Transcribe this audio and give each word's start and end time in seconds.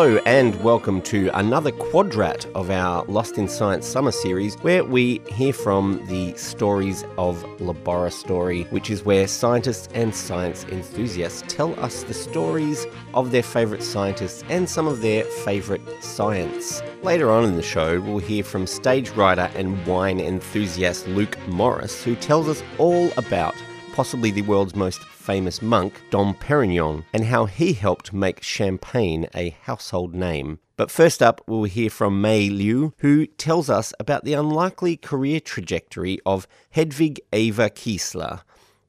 Hello, 0.00 0.20
and 0.26 0.54
welcome 0.62 1.02
to 1.02 1.28
another 1.36 1.72
quadrat 1.72 2.46
of 2.54 2.70
our 2.70 3.04
Lost 3.06 3.36
in 3.36 3.48
Science 3.48 3.84
summer 3.84 4.12
series, 4.12 4.54
where 4.58 4.84
we 4.84 5.20
hear 5.26 5.52
from 5.52 6.06
the 6.06 6.36
stories 6.36 7.04
of 7.18 7.44
Laboratory, 7.60 8.62
which 8.70 8.90
is 8.90 9.04
where 9.04 9.26
scientists 9.26 9.88
and 9.94 10.14
science 10.14 10.64
enthusiasts 10.66 11.42
tell 11.48 11.74
us 11.80 12.04
the 12.04 12.14
stories 12.14 12.86
of 13.12 13.32
their 13.32 13.42
favourite 13.42 13.82
scientists 13.82 14.44
and 14.48 14.70
some 14.70 14.86
of 14.86 15.00
their 15.00 15.24
favourite 15.24 15.82
science. 16.00 16.80
Later 17.02 17.32
on 17.32 17.42
in 17.42 17.56
the 17.56 17.60
show, 17.60 18.00
we'll 18.00 18.18
hear 18.18 18.44
from 18.44 18.68
stage 18.68 19.10
writer 19.10 19.50
and 19.56 19.84
wine 19.84 20.20
enthusiast 20.20 21.08
Luke 21.08 21.36
Morris, 21.48 22.04
who 22.04 22.14
tells 22.14 22.46
us 22.46 22.62
all 22.78 23.10
about 23.16 23.56
possibly 23.94 24.30
the 24.30 24.42
world's 24.42 24.76
most 24.76 25.02
famous 25.28 25.60
monk, 25.60 26.00
Dom 26.08 26.32
Perignon, 26.32 27.04
and 27.12 27.26
how 27.26 27.44
he 27.44 27.74
helped 27.74 28.14
make 28.14 28.42
champagne 28.42 29.28
a 29.34 29.50
household 29.60 30.14
name. 30.14 30.58
But 30.78 30.90
first 30.90 31.22
up, 31.22 31.42
we'll 31.46 31.64
hear 31.64 31.90
from 31.90 32.22
Mei 32.22 32.48
Liu, 32.48 32.94
who 33.00 33.26
tells 33.26 33.68
us 33.68 33.92
about 34.00 34.24
the 34.24 34.32
unlikely 34.32 34.96
career 34.96 35.38
trajectory 35.38 36.18
of 36.24 36.48
Hedwig 36.70 37.20
Eva 37.30 37.68
Kiesler, 37.68 38.40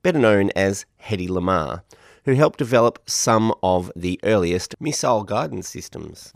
better 0.01 0.17
known 0.17 0.49
as 0.55 0.85
Hedy 1.03 1.27
Lamarr, 1.27 1.81
who 2.23 2.35
helped 2.35 2.57
develop 2.57 2.99
some 3.05 3.53
of 3.61 3.91
the 3.93 4.17
earliest 4.23 4.75
missile 4.79 5.25
guidance 5.25 5.67
systems. 5.67 6.31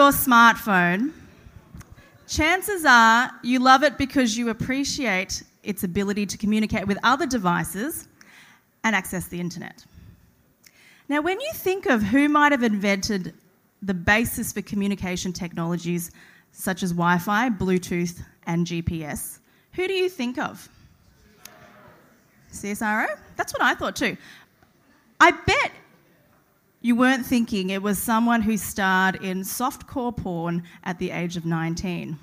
Your 0.00 0.12
smartphone, 0.12 1.12
chances 2.26 2.86
are 2.86 3.30
you 3.42 3.58
love 3.58 3.82
it 3.82 3.98
because 3.98 4.34
you 4.34 4.48
appreciate 4.48 5.42
its 5.62 5.84
ability 5.84 6.24
to 6.24 6.38
communicate 6.38 6.86
with 6.86 6.96
other 7.02 7.26
devices 7.26 8.08
and 8.82 8.96
access 8.96 9.26
the 9.26 9.38
internet. 9.38 9.84
Now, 11.10 11.20
when 11.20 11.38
you 11.38 11.50
think 11.52 11.84
of 11.84 12.02
who 12.02 12.30
might 12.30 12.50
have 12.50 12.62
invented 12.62 13.34
the 13.82 13.92
basis 13.92 14.54
for 14.54 14.62
communication 14.62 15.34
technologies 15.34 16.12
such 16.50 16.82
as 16.82 16.92
Wi 16.92 17.18
Fi, 17.18 17.50
Bluetooth, 17.50 18.22
and 18.46 18.66
GPS, 18.66 19.40
who 19.74 19.86
do 19.86 19.92
you 19.92 20.08
think 20.08 20.38
of? 20.38 20.66
CSIRO? 22.50 23.18
That's 23.36 23.52
what 23.52 23.60
I 23.60 23.74
thought 23.74 23.96
too. 23.96 24.16
I 25.20 25.32
bet 25.32 25.72
you 26.80 26.96
weren't 26.96 27.26
thinking 27.26 27.70
it 27.70 27.82
was 27.82 27.98
someone 27.98 28.42
who 28.42 28.56
starred 28.56 29.16
in 29.16 29.40
softcore 29.40 30.16
porn 30.16 30.62
at 30.84 30.98
the 30.98 31.10
age 31.10 31.36
of 31.36 31.44
19. 31.44 32.18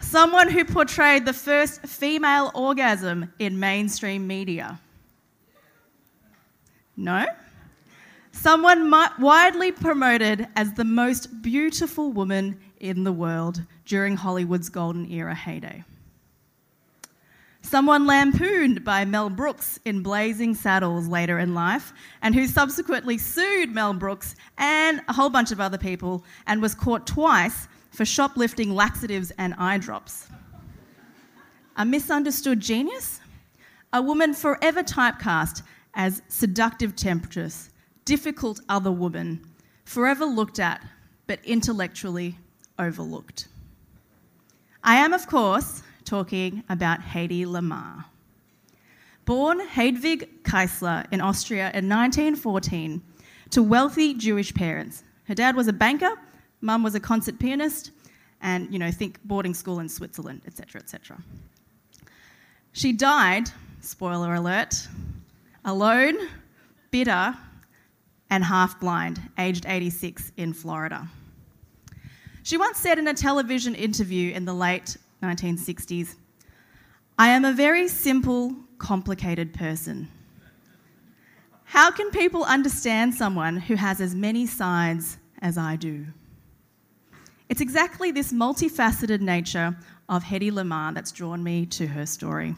Someone 0.00 0.48
who 0.48 0.64
portrayed 0.64 1.26
the 1.26 1.32
first 1.32 1.82
female 1.82 2.50
orgasm 2.54 3.32
in 3.38 3.58
mainstream 3.58 4.26
media. 4.26 4.78
No? 6.96 7.26
Someone 8.32 8.90
widely 9.18 9.72
promoted 9.72 10.48
as 10.56 10.72
the 10.74 10.84
most 10.84 11.42
beautiful 11.42 12.12
woman 12.12 12.60
in 12.80 13.04
the 13.04 13.12
world 13.12 13.62
during 13.84 14.16
Hollywood's 14.16 14.68
golden 14.68 15.10
era 15.10 15.34
heyday. 15.34 15.84
Someone 17.64 18.06
lampooned 18.06 18.84
by 18.84 19.06
Mel 19.06 19.30
Brooks 19.30 19.80
in 19.86 20.02
Blazing 20.02 20.54
Saddles 20.54 21.08
later 21.08 21.38
in 21.38 21.54
life, 21.54 21.94
and 22.20 22.34
who 22.34 22.46
subsequently 22.46 23.16
sued 23.16 23.74
Mel 23.74 23.94
Brooks 23.94 24.36
and 24.58 25.00
a 25.08 25.14
whole 25.14 25.30
bunch 25.30 25.50
of 25.50 25.62
other 25.62 25.78
people 25.78 26.24
and 26.46 26.60
was 26.60 26.74
caught 26.74 27.06
twice 27.06 27.66
for 27.90 28.04
shoplifting 28.04 28.74
laxatives 28.74 29.32
and 29.38 29.54
eye 29.54 29.78
drops. 29.78 30.28
A 31.76 31.86
misunderstood 31.86 32.60
genius? 32.60 33.20
A 33.94 34.02
woman 34.02 34.34
forever 34.34 34.82
typecast 34.82 35.62
as 35.94 36.20
seductive 36.28 36.94
temptress, 36.94 37.70
difficult 38.04 38.60
other 38.68 38.92
woman, 38.92 39.40
forever 39.86 40.26
looked 40.26 40.60
at 40.60 40.82
but 41.26 41.42
intellectually 41.44 42.36
overlooked. 42.78 43.48
I 44.82 44.96
am, 44.96 45.14
of 45.14 45.26
course, 45.26 45.82
talking 46.04 46.62
about 46.68 47.00
Hedy 47.00 47.44
Lamarr. 47.46 48.04
Born 49.24 49.60
Hedwig 49.60 50.42
Kiesler 50.42 51.06
in 51.10 51.20
Austria 51.20 51.70
in 51.72 51.88
1914 51.88 53.02
to 53.50 53.62
wealthy 53.62 54.14
Jewish 54.14 54.52
parents. 54.52 55.02
Her 55.24 55.34
dad 55.34 55.56
was 55.56 55.66
a 55.68 55.72
banker, 55.72 56.14
mum 56.60 56.82
was 56.82 56.94
a 56.94 57.00
concert 57.00 57.38
pianist, 57.38 57.90
and 58.42 58.70
you 58.70 58.78
know, 58.78 58.90
think 58.90 59.18
boarding 59.24 59.54
school 59.54 59.80
in 59.80 59.88
Switzerland, 59.88 60.42
etc., 60.46 60.80
etc. 60.80 61.18
She 62.72 62.92
died, 62.92 63.48
spoiler 63.80 64.34
alert, 64.34 64.74
alone, 65.64 66.16
bitter, 66.90 67.34
and 68.30 68.44
half 68.44 68.78
blind, 68.80 69.20
aged 69.38 69.64
86 69.66 70.32
in 70.36 70.52
Florida. 70.52 71.08
She 72.42 72.58
once 72.58 72.78
said 72.78 72.98
in 72.98 73.08
a 73.08 73.14
television 73.14 73.74
interview 73.74 74.34
in 74.34 74.44
the 74.44 74.52
late 74.52 74.98
1960s. 75.24 76.14
I 77.18 77.28
am 77.28 77.44
a 77.44 77.52
very 77.52 77.88
simple, 77.88 78.54
complicated 78.78 79.54
person. 79.54 80.08
How 81.64 81.90
can 81.90 82.10
people 82.10 82.44
understand 82.44 83.14
someone 83.14 83.56
who 83.56 83.74
has 83.74 84.00
as 84.00 84.14
many 84.14 84.46
sides 84.46 85.18
as 85.40 85.58
I 85.58 85.76
do? 85.76 86.06
It's 87.48 87.60
exactly 87.60 88.10
this 88.10 88.32
multifaceted 88.32 89.20
nature 89.20 89.76
of 90.08 90.24
Hedy 90.24 90.50
Lamarr 90.50 90.94
that's 90.94 91.12
drawn 91.12 91.42
me 91.42 91.66
to 91.66 91.86
her 91.86 92.06
story. 92.06 92.54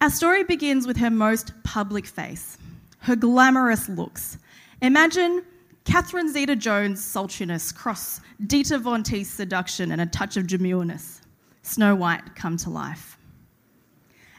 Our 0.00 0.10
story 0.10 0.44
begins 0.44 0.86
with 0.86 0.98
her 0.98 1.10
most 1.10 1.52
public 1.64 2.06
face, 2.06 2.58
her 3.00 3.16
glamorous 3.16 3.88
looks. 3.88 4.38
Imagine 4.82 5.42
Catherine 5.86 6.28
Zeta 6.28 6.56
Jones' 6.56 7.02
sultriness 7.02 7.70
cross 7.70 8.20
Dita 8.44 8.76
Von 8.76 9.04
Teese's 9.04 9.32
seduction 9.32 9.92
and 9.92 10.00
a 10.00 10.06
touch 10.06 10.36
of 10.36 10.48
demureness. 10.48 11.20
Snow 11.62 11.94
White 11.94 12.34
come 12.34 12.56
to 12.58 12.70
life. 12.70 13.16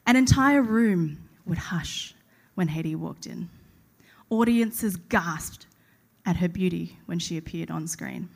An 0.05 0.17
entire 0.17 0.61
room 0.61 1.17
would 1.45 1.57
hush 1.57 2.13
when 2.55 2.67
Hedy 2.67 2.97
walked 2.97 3.25
in. 3.27 3.49
Audiences 4.29 4.97
gasped 4.97 5.67
at 6.25 6.35
her 6.35 6.49
beauty 6.49 6.99
when 7.05 7.17
she 7.17 7.37
appeared 7.37 7.71
on 7.71 7.87
screen. 7.87 8.27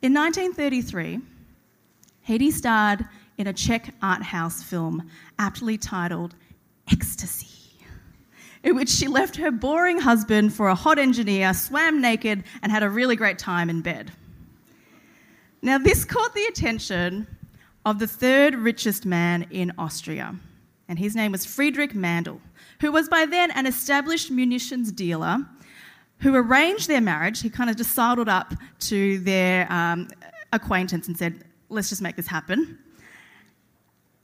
In 0.00 0.14
1933, 0.14 1.18
Hedy 2.28 2.52
starred 2.52 3.04
in 3.38 3.48
a 3.48 3.52
Czech 3.52 3.92
art 4.00 4.22
house 4.22 4.62
film 4.62 5.10
aptly 5.36 5.76
titled 5.76 6.36
Ecstasy 6.92 7.57
in 8.62 8.76
which 8.76 8.88
she 8.88 9.08
left 9.08 9.36
her 9.36 9.50
boring 9.50 9.98
husband 9.98 10.52
for 10.52 10.68
a 10.68 10.74
hot 10.74 10.98
engineer, 10.98 11.54
swam 11.54 12.00
naked, 12.00 12.44
and 12.62 12.72
had 12.72 12.82
a 12.82 12.90
really 12.90 13.16
great 13.16 13.38
time 13.38 13.70
in 13.70 13.80
bed. 13.80 14.10
Now, 15.62 15.78
this 15.78 16.04
caught 16.04 16.34
the 16.34 16.44
attention 16.44 17.26
of 17.84 17.98
the 17.98 18.06
third 18.06 18.54
richest 18.54 19.06
man 19.06 19.46
in 19.50 19.72
Austria, 19.78 20.34
and 20.88 20.98
his 20.98 21.16
name 21.16 21.32
was 21.32 21.44
Friedrich 21.44 21.92
Mandl, 21.92 22.40
who 22.80 22.92
was 22.92 23.08
by 23.08 23.26
then 23.26 23.50
an 23.52 23.66
established 23.66 24.30
munitions 24.30 24.92
dealer 24.92 25.38
who 26.20 26.34
arranged 26.34 26.88
their 26.88 27.00
marriage. 27.00 27.40
He 27.40 27.50
kind 27.50 27.70
of 27.70 27.76
just 27.76 27.92
sidled 27.92 28.28
up 28.28 28.54
to 28.80 29.18
their 29.20 29.70
um, 29.72 30.08
acquaintance 30.52 31.08
and 31.08 31.16
said, 31.16 31.44
Let's 31.70 31.90
just 31.90 32.00
make 32.00 32.16
this 32.16 32.26
happen. 32.26 32.78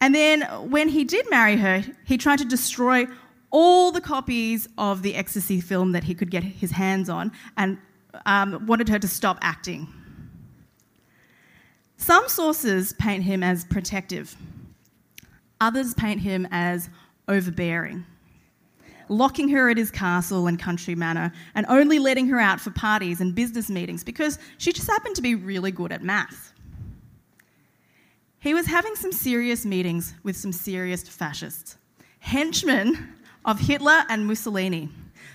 And 0.01 0.15
then 0.15 0.43
when 0.71 0.89
he 0.89 1.05
did 1.05 1.29
marry 1.31 1.57
her, 1.57 1.85
he 2.05 2.17
tried 2.17 2.39
to 2.39 2.45
destroy 2.45 3.07
all 3.55 3.93
the 3.93 4.01
copies 4.01 4.69
of 4.79 5.03
the 5.03 5.15
Ecstasy 5.15 5.61
film 5.61 5.93
that 5.93 6.03
he 6.03 6.13
could 6.13 6.29
get 6.29 6.43
his 6.43 6.73
hands 6.73 7.09
on 7.09 7.31
and 7.57 7.79
um, 8.27 8.67
wanted 8.67 8.89
her 8.89 8.99
to 8.99 9.07
stop 9.07 9.39
acting. 9.43 9.87
Some 11.97 12.29
sources 12.29 12.95
paint 12.95 13.23
him 13.23 13.45
as 13.45 13.65
protective, 13.65 14.35
others 15.61 15.95
paint 15.95 16.21
him 16.21 16.49
as 16.51 16.91
overbearing, 17.29 18.05
locking 19.09 19.49
her 19.51 19.71
at 19.71 19.77
his 19.77 19.93
castle 19.93 20.49
and 20.49 20.59
country 20.59 20.97
manor 20.97 21.33
and 21.55 21.65
only 21.69 22.01
letting 22.01 22.27
her 22.27 22.41
out 22.41 22.61
for 22.61 22.73
parties 22.73 23.21
and 23.21 23.37
business 23.37 23.71
meetings 23.71 24.03
because 24.03 24.41
she 24.59 24.73
just 24.73 24.89
happened 24.89 25.15
to 25.15 25.23
be 25.23 25.37
really 25.37 25.71
good 25.71 25.93
at 25.93 26.03
maths. 26.03 26.53
He 28.41 28.53
was 28.53 28.67
having 28.67 28.97
some 28.97 29.13
serious 29.13 29.65
meetings 29.65 30.13
with 30.25 30.37
some 30.37 30.53
serious 30.53 31.09
fascists, 31.09 31.77
henchmen 32.19 33.14
of 33.45 33.61
Hitler 33.61 34.05
and 34.09 34.27
Mussolini. 34.27 34.89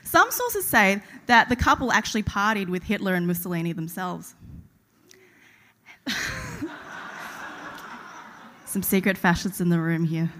Some 0.03 0.31
sources 0.31 0.67
say 0.67 1.01
that 1.27 1.49
the 1.49 1.55
couple 1.55 1.91
actually 1.91 2.23
partied 2.23 2.67
with 2.69 2.83
Hitler 2.83 3.13
and 3.13 3.27
Mussolini 3.27 3.73
themselves. 3.73 4.33
Some 8.65 8.83
secret 8.83 9.17
fascists 9.17 9.61
in 9.61 9.69
the 9.69 9.79
room 9.79 10.03
here. 10.03 10.31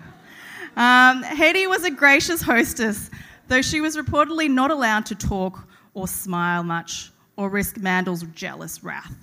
Um, 0.76 1.22
was 1.22 1.84
a 1.84 1.92
gracious 1.92 2.42
hostess, 2.42 3.10
though 3.48 3.62
she 3.62 3.82
was 3.82 3.98
reportedly 3.98 4.50
not 4.50 4.72
allowed 4.72 5.06
to 5.08 5.16
talk 5.16 5.68
or 5.94 6.08
smile 6.08 6.64
much 6.64 7.12
or 7.38 7.50
risk 7.50 7.78
Mandl's 7.78 8.24
jealous 8.34 8.84
wrath. 8.84 9.16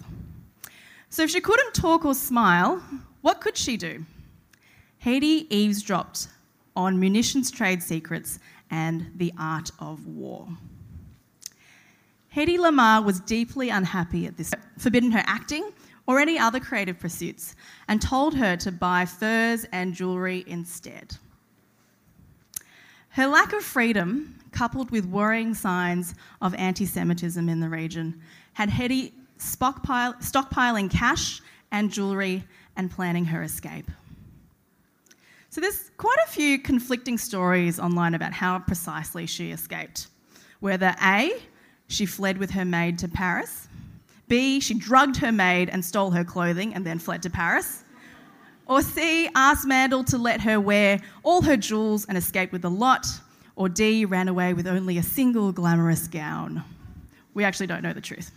So, 1.08 1.22
if 1.22 1.30
she 1.30 1.40
couldn't 1.40 1.72
talk 1.74 2.04
or 2.04 2.14
smile, 2.14 2.82
what 3.22 3.40
could 3.40 3.56
she 3.56 3.76
do? 3.76 4.04
Hedy 5.02 5.46
eavesdropped 5.50 6.28
on 6.76 7.00
munitions 7.00 7.50
trade 7.50 7.82
secrets 7.82 8.38
and 8.70 9.10
the 9.16 9.32
art 9.38 9.70
of 9.78 10.06
war. 10.06 10.48
Hedy 12.34 12.58
Lamarr 12.58 13.02
was 13.02 13.20
deeply 13.20 13.70
unhappy 13.70 14.26
at 14.26 14.36
this, 14.36 14.52
forbidden 14.78 15.10
her 15.10 15.24
acting 15.26 15.72
or 16.06 16.20
any 16.20 16.38
other 16.38 16.60
creative 16.60 16.98
pursuits, 17.00 17.56
and 17.88 18.00
told 18.00 18.34
her 18.34 18.56
to 18.56 18.70
buy 18.70 19.04
furs 19.04 19.66
and 19.72 19.94
jewellery 19.94 20.44
instead. 20.46 21.16
Her 23.08 23.26
lack 23.26 23.54
of 23.54 23.64
freedom, 23.64 24.38
coupled 24.52 24.90
with 24.90 25.06
worrying 25.06 25.54
signs 25.54 26.14
of 26.42 26.54
anti 26.54 26.84
Semitism 26.84 27.48
in 27.48 27.60
the 27.60 27.68
region, 27.68 28.20
had 28.52 28.68
Hedy 28.68 29.12
stockpiling 29.38 30.90
cash 30.90 31.40
and 31.72 31.90
jewellery 31.90 32.44
and 32.76 32.90
planning 32.90 33.24
her 33.24 33.42
escape. 33.42 33.90
So 35.56 35.62
there's 35.62 35.90
quite 35.96 36.18
a 36.22 36.28
few 36.28 36.58
conflicting 36.58 37.16
stories 37.16 37.80
online 37.80 38.12
about 38.12 38.34
how 38.34 38.58
precisely 38.58 39.24
she 39.24 39.52
escaped. 39.52 40.08
Whether 40.60 40.94
A, 41.02 41.32
she 41.88 42.04
fled 42.04 42.36
with 42.36 42.50
her 42.50 42.66
maid 42.66 42.98
to 42.98 43.08
Paris, 43.08 43.66
B, 44.28 44.60
she 44.60 44.74
drugged 44.74 45.16
her 45.16 45.32
maid 45.32 45.70
and 45.70 45.82
stole 45.82 46.10
her 46.10 46.24
clothing 46.24 46.74
and 46.74 46.84
then 46.84 46.98
fled 46.98 47.22
to 47.22 47.30
Paris, 47.30 47.84
or 48.66 48.82
C, 48.82 49.30
asked 49.34 49.66
Mandl 49.66 50.04
to 50.10 50.18
let 50.18 50.42
her 50.42 50.60
wear 50.60 51.00
all 51.22 51.40
her 51.40 51.56
jewels 51.56 52.04
and 52.04 52.18
escape 52.18 52.52
with 52.52 52.60
the 52.60 52.68
lot, 52.68 53.06
or 53.54 53.70
D, 53.70 54.04
ran 54.04 54.28
away 54.28 54.52
with 54.52 54.66
only 54.66 54.98
a 54.98 55.02
single 55.02 55.52
glamorous 55.52 56.06
gown. 56.06 56.62
We 57.32 57.44
actually 57.44 57.68
don't 57.68 57.82
know 57.82 57.94
the 57.94 58.02
truth. 58.02 58.30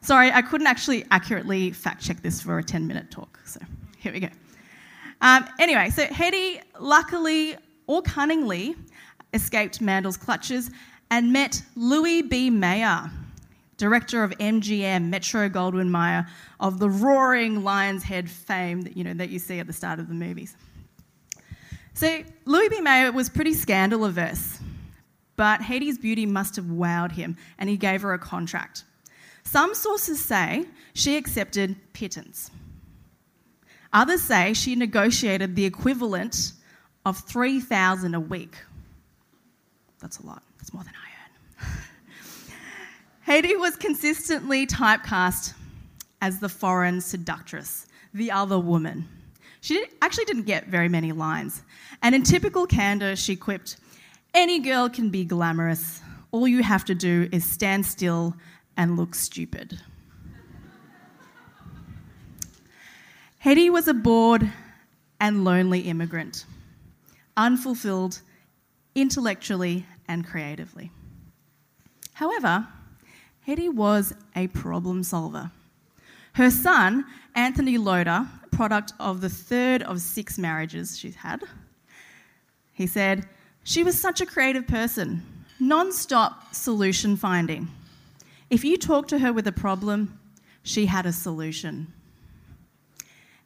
Sorry, 0.00 0.32
I 0.32 0.42
couldn't 0.42 0.66
actually 0.66 1.04
accurately 1.12 1.70
fact 1.70 2.02
check 2.02 2.22
this 2.22 2.42
for 2.42 2.58
a 2.58 2.64
10 2.64 2.88
minute 2.88 3.12
talk, 3.12 3.38
so 3.44 3.60
here 3.98 4.12
we 4.12 4.18
go. 4.18 4.30
Um, 5.20 5.46
anyway, 5.58 5.90
so 5.90 6.06
Hedy, 6.06 6.60
luckily 6.78 7.56
or 7.86 8.02
cunningly, 8.02 8.76
escaped 9.32 9.80
Mandl's 9.80 10.16
clutches 10.16 10.70
and 11.10 11.32
met 11.32 11.62
Louis 11.74 12.22
B. 12.22 12.50
Mayer, 12.50 13.10
director 13.76 14.22
of 14.22 14.32
MGM, 14.32 15.08
Metro 15.08 15.48
Goldwyn 15.48 15.88
Mayer, 15.88 16.26
of 16.60 16.78
the 16.78 16.90
roaring 16.90 17.62
Lion's 17.62 18.02
Head 18.02 18.28
fame 18.28 18.82
that 18.82 18.96
you 18.96 19.04
know 19.04 19.14
that 19.14 19.30
you 19.30 19.38
see 19.38 19.58
at 19.58 19.66
the 19.66 19.72
start 19.72 19.98
of 19.98 20.08
the 20.08 20.14
movies. 20.14 20.56
So 21.94 22.22
Louis 22.44 22.68
B. 22.68 22.80
Mayer 22.80 23.12
was 23.12 23.28
pretty 23.30 23.54
scandal 23.54 24.04
averse, 24.04 24.58
but 25.36 25.60
Hedy's 25.60 25.98
beauty 25.98 26.26
must 26.26 26.56
have 26.56 26.66
wowed 26.66 27.12
him, 27.12 27.36
and 27.58 27.70
he 27.70 27.76
gave 27.76 28.02
her 28.02 28.12
a 28.12 28.18
contract. 28.18 28.84
Some 29.44 29.74
sources 29.74 30.22
say 30.22 30.64
she 30.92 31.16
accepted 31.16 31.76
pittance. 31.92 32.50
Others 33.92 34.22
say 34.22 34.52
she 34.52 34.74
negotiated 34.74 35.56
the 35.56 35.64
equivalent 35.64 36.52
of 37.04 37.18
3,000 37.18 38.14
a 38.14 38.20
week. 38.20 38.56
That's 40.00 40.18
a 40.18 40.26
lot. 40.26 40.42
That's 40.58 40.72
more 40.72 40.84
than 40.84 40.92
I 40.94 41.64
earn. 41.64 43.42
Hedy 43.42 43.58
was 43.58 43.76
consistently 43.76 44.66
typecast 44.66 45.54
as 46.20 46.40
the 46.40 46.48
foreign 46.48 47.00
seductress, 47.00 47.86
the 48.14 48.30
other 48.30 48.58
woman. 48.58 49.08
She 49.60 49.84
actually 50.02 50.26
didn't 50.26 50.44
get 50.44 50.66
very 50.66 50.88
many 50.88 51.12
lines. 51.12 51.62
And 52.02 52.14
in 52.14 52.22
typical 52.22 52.66
candour, 52.66 53.16
she 53.16 53.36
quipped, 53.36 53.78
Any 54.34 54.60
girl 54.60 54.88
can 54.88 55.10
be 55.10 55.24
glamorous. 55.24 56.00
All 56.30 56.46
you 56.46 56.62
have 56.62 56.84
to 56.86 56.94
do 56.94 57.28
is 57.32 57.44
stand 57.44 57.86
still 57.86 58.36
and 58.76 58.96
look 58.96 59.14
stupid. 59.14 59.80
Hedy 63.44 63.70
was 63.70 63.88
a 63.88 63.94
bored 63.94 64.50
and 65.20 65.44
lonely 65.44 65.80
immigrant, 65.80 66.44
unfulfilled 67.36 68.20
intellectually 68.94 69.86
and 70.08 70.26
creatively. 70.26 70.90
However, 72.14 72.66
Hedy 73.46 73.72
was 73.72 74.14
a 74.34 74.48
problem 74.48 75.02
solver. 75.02 75.50
Her 76.32 76.50
son, 76.50 77.04
Anthony 77.34 77.78
Loder, 77.78 78.26
product 78.50 78.92
of 78.98 79.20
the 79.20 79.28
third 79.28 79.82
of 79.82 80.00
six 80.00 80.38
marriages 80.38 80.98
she's 80.98 81.16
had, 81.16 81.42
he 82.72 82.86
said, 82.86 83.26
She 83.64 83.84
was 83.84 84.00
such 84.00 84.20
a 84.20 84.26
creative 84.26 84.66
person, 84.66 85.22
non 85.58 85.92
stop 85.92 86.54
solution 86.54 87.16
finding. 87.16 87.68
If 88.50 88.64
you 88.64 88.76
talked 88.76 89.08
to 89.10 89.18
her 89.18 89.32
with 89.32 89.46
a 89.46 89.52
problem, 89.52 90.18
she 90.62 90.86
had 90.86 91.06
a 91.06 91.12
solution. 91.12 91.92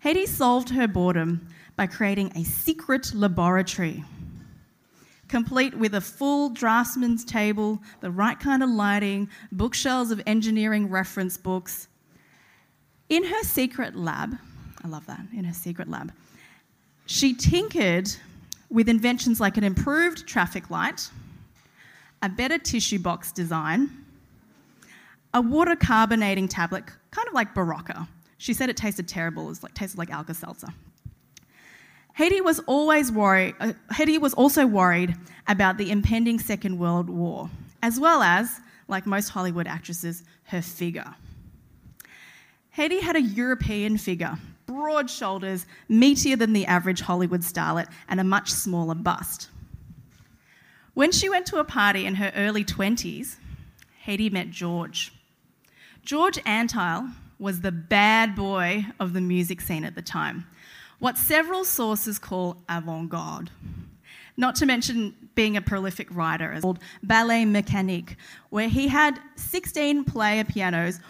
Hedy 0.05 0.27
solved 0.27 0.71
her 0.71 0.89
boredom 0.89 1.47
by 1.77 1.87
creating 1.87 2.33
a 2.35 2.43
secret 2.43 3.15
laboratory, 3.15 4.03
complete 5.29 5.75
with 5.75 5.95
a 5.95 6.01
full 6.01 6.49
draftsman's 6.51 7.25
table, 7.25 7.79
the 8.01 8.11
right 8.11 8.39
kind 8.41 8.63
of 8.63 8.71
lighting, 8.71 9.29
bookshelves 9.53 10.11
of 10.11 10.23
engineering 10.27 10.89
reference 10.89 11.37
books. 11.37 11.89
In 13.11 13.25
her 13.25 13.43
secret 13.43 13.95
lab, 13.95 14.37
I 14.83 14.89
love 14.89 15.05
that, 15.07 15.21
in 15.37 15.45
her 15.45 15.53
secret 15.53 15.89
lab, 15.89 16.13
she 17.05 17.35
tinkered 17.35 18.11
with 18.71 18.89
inventions 18.89 19.39
like 19.39 19.59
an 19.59 19.65
improved 19.65 20.27
traffic 20.27 20.71
light, 20.71 21.11
a 22.23 22.29
better 22.29 22.57
tissue 22.57 22.99
box 22.99 23.33
design, 23.33 23.91
a 25.35 25.41
water 25.43 25.77
carbonating 25.77 26.49
tablet, 26.49 26.85
kind 27.11 27.29
of 27.29 27.35
like 27.35 27.55
Berocca, 27.55 28.07
she 28.41 28.55
said 28.55 28.71
it 28.71 28.77
tasted 28.79 29.07
terrible. 29.07 29.43
It 29.45 29.49
was 29.49 29.63
like, 29.63 29.75
tasted 29.75 29.99
like 29.99 30.11
Alka 30.11 30.33
Seltzer. 30.33 30.69
Hedy 32.19 32.43
was 32.43 32.59
always 32.61 33.13
worried. 33.13 33.55
Uh, 33.61 33.75
Hedy 33.93 34.19
was 34.19 34.33
also 34.33 34.67
worried 34.67 35.15
about 35.47 35.77
the 35.77 35.91
impending 35.91 36.39
Second 36.39 36.79
World 36.79 37.11
War, 37.11 37.51
as 37.83 38.01
well 38.01 38.23
as, 38.23 38.61
like 38.89 39.05
most 39.05 39.29
Hollywood 39.29 39.67
actresses, 39.67 40.25
her 40.45 40.63
figure. 40.63 41.15
Hedy 42.75 43.03
had 43.03 43.15
a 43.15 43.21
European 43.21 43.99
figure, 43.99 44.39
broad 44.65 45.11
shoulders, 45.11 45.67
meatier 45.91 46.39
than 46.39 46.55
the 46.55 46.65
average 46.65 47.03
Hollywood 47.03 47.43
starlet, 47.43 47.89
and 48.09 48.21
a 48.21 48.25
much 48.25 48.51
smaller 48.51 48.95
bust. 48.95 49.51
When 50.95 51.13
she 51.13 51.29
went 51.29 51.45
to 51.49 51.59
a 51.59 51.65
party 51.65 52.07
in 52.07 52.15
her 52.15 52.33
early 52.35 52.65
20s, 52.65 53.37
Hedy 54.07 54.33
met 54.33 54.51
George. 54.51 55.13
George 56.03 56.39
Antheil 56.45 57.13
was 57.41 57.63
the 57.63 57.73
bad 57.73 58.37
boy 58.37 58.85
of 59.01 59.15
the 59.15 59.21
music 59.21 59.61
scene 59.61 59.85
at 59.85 59.95
the 59.95 60.03
time, 60.03 60.47
what 60.99 61.17
several 61.17 61.65
sources 61.65 62.19
call 62.19 62.63
avant 62.69 63.09
garde. 63.09 63.51
Not 64.37 64.55
to 64.57 64.67
mention 64.67 65.15
being 65.35 65.57
a 65.57 65.63
prolific 65.63 66.15
writer, 66.15 66.57
called 66.61 66.79
Ballet 67.03 67.45
Mécanique, 67.45 68.17
where 68.51 68.69
he 68.69 68.89
had 68.89 69.19
16 69.37 70.05
player 70.05 70.45
pianos 70.45 71.01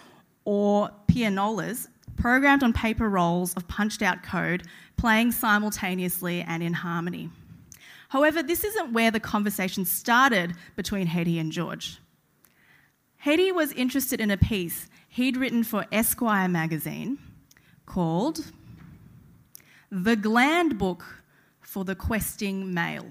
or 0.45 0.91
pianolas 1.09 1.89
programmed 2.17 2.63
on 2.63 2.73
paper 2.73 3.09
rolls 3.09 3.53
of 3.55 3.67
punched 3.67 4.03
out 4.03 4.23
code, 4.23 4.65
playing 4.97 5.33
simultaneously 5.33 6.43
and 6.43 6.63
in 6.63 6.73
harmony. 6.73 7.31
However, 8.09 8.43
this 8.43 8.65
isn't 8.65 8.93
where 8.93 9.11
the 9.11 9.21
conversation 9.21 9.85
started 9.85 10.55
between 10.77 11.07
Hedy 11.07 11.41
and 11.41 11.53
George. 11.53 11.99
Hedy 13.25 13.55
was 13.55 13.73
interested 13.73 14.21
in 14.21 14.31
a 14.31 14.37
piece 14.37 14.89
he'd 15.11 15.37
written 15.37 15.65
for 15.65 15.85
Esquire 15.93 16.49
magazine 16.49 17.19
called 17.85 18.53
The 19.91 20.17
Gland 20.17 20.79
Book 20.79 21.05
for 21.61 21.85
the 21.85 21.97
Questing 21.97 22.73
Male. 22.73 23.09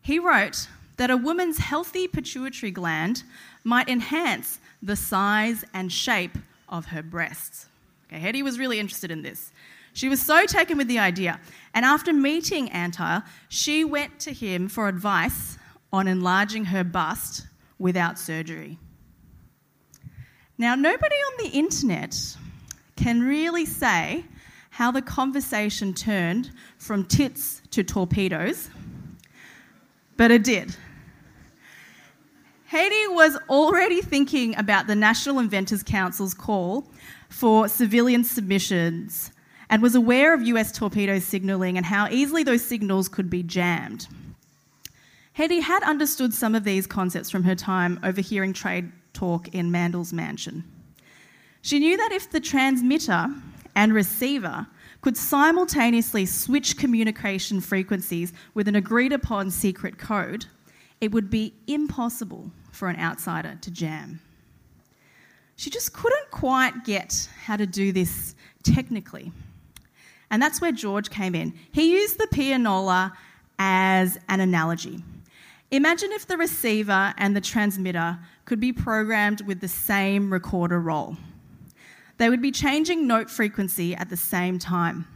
He 0.00 0.18
wrote 0.18 0.68
that 0.96 1.10
a 1.10 1.16
woman's 1.16 1.58
healthy 1.58 2.08
pituitary 2.08 2.72
gland 2.72 3.22
might 3.62 3.88
enhance 3.88 4.58
the 4.82 4.96
size 4.96 5.64
and 5.72 5.92
shape 5.92 6.38
of 6.68 6.86
her 6.86 7.02
breasts. 7.02 7.66
Okay, 8.06 8.20
Hedy 8.20 8.42
was 8.42 8.58
really 8.58 8.80
interested 8.80 9.10
in 9.10 9.22
this. 9.22 9.52
She 9.92 10.08
was 10.08 10.22
so 10.22 10.46
taken 10.46 10.78
with 10.78 10.88
the 10.88 10.98
idea, 10.98 11.38
and 11.74 11.84
after 11.84 12.12
meeting 12.12 12.70
Antheil, 12.70 13.22
she 13.48 13.84
went 13.84 14.18
to 14.20 14.32
him 14.32 14.68
for 14.68 14.88
advice 14.88 15.58
on 15.92 16.08
enlarging 16.08 16.66
her 16.66 16.82
bust 16.82 17.46
without 17.78 18.18
surgery. 18.18 18.78
Now, 20.58 20.74
nobody 20.74 21.14
on 21.14 21.32
the 21.44 21.58
internet 21.58 22.16
can 22.96 23.22
really 23.22 23.64
say 23.66 24.24
how 24.70 24.90
the 24.90 25.02
conversation 25.02 25.92
turned 25.92 26.50
from 26.78 27.04
tits 27.04 27.62
to 27.70 27.82
torpedoes, 27.84 28.70
but 30.16 30.30
it 30.30 30.44
did. 30.44 30.76
Hedy 32.70 33.14
was 33.14 33.36
already 33.50 34.00
thinking 34.00 34.56
about 34.56 34.86
the 34.86 34.94
National 34.94 35.38
Inventors 35.38 35.82
Council's 35.82 36.32
call 36.32 36.90
for 37.28 37.68
civilian 37.68 38.24
submissions 38.24 39.30
and 39.68 39.82
was 39.82 39.94
aware 39.94 40.32
of 40.32 40.42
US 40.42 40.72
torpedo 40.72 41.18
signalling 41.18 41.76
and 41.76 41.84
how 41.84 42.08
easily 42.08 42.42
those 42.42 42.64
signals 42.64 43.10
could 43.10 43.28
be 43.28 43.42
jammed. 43.42 44.08
Hedy 45.36 45.60
had 45.60 45.82
understood 45.82 46.32
some 46.32 46.54
of 46.54 46.64
these 46.64 46.86
concepts 46.86 47.28
from 47.28 47.42
her 47.44 47.54
time 47.54 48.00
overhearing 48.02 48.54
trade 48.54 48.90
talk 49.12 49.48
in 49.48 49.70
Mandl's 49.70 50.12
mansion. 50.12 50.64
She 51.62 51.78
knew 51.78 51.96
that 51.96 52.12
if 52.12 52.30
the 52.30 52.40
transmitter 52.40 53.28
and 53.74 53.94
receiver 53.94 54.66
could 55.00 55.16
simultaneously 55.16 56.26
switch 56.26 56.76
communication 56.76 57.60
frequencies 57.60 58.32
with 58.54 58.68
an 58.68 58.76
agreed 58.76 59.12
upon 59.12 59.50
secret 59.50 59.98
code, 59.98 60.46
it 61.00 61.12
would 61.12 61.30
be 61.30 61.54
impossible 61.66 62.50
for 62.70 62.88
an 62.88 62.98
outsider 62.98 63.58
to 63.60 63.70
jam. 63.70 64.20
She 65.56 65.70
just 65.70 65.92
couldn't 65.92 66.30
quite 66.30 66.84
get 66.84 67.28
how 67.44 67.56
to 67.56 67.66
do 67.66 67.92
this 67.92 68.34
technically. 68.62 69.32
And 70.30 70.40
that's 70.40 70.60
where 70.60 70.72
George 70.72 71.10
came 71.10 71.34
in. 71.34 71.52
He 71.72 71.92
used 71.92 72.18
the 72.18 72.26
pianola 72.28 73.12
as 73.58 74.18
an 74.28 74.40
analogy. 74.40 75.02
Imagine 75.72 76.12
if 76.12 76.26
the 76.26 76.36
receiver 76.36 77.14
and 77.16 77.34
the 77.34 77.40
transmitter 77.40 78.18
could 78.44 78.60
be 78.60 78.74
programmed 78.74 79.40
with 79.40 79.60
the 79.60 79.68
same 79.68 80.30
recorder 80.30 80.78
role. 80.78 81.16
They 82.18 82.28
would 82.28 82.42
be 82.42 82.50
changing 82.50 83.06
note 83.06 83.30
frequency 83.30 83.94
at 83.94 84.10
the 84.10 84.16
same 84.16 84.58
time. 84.58 85.08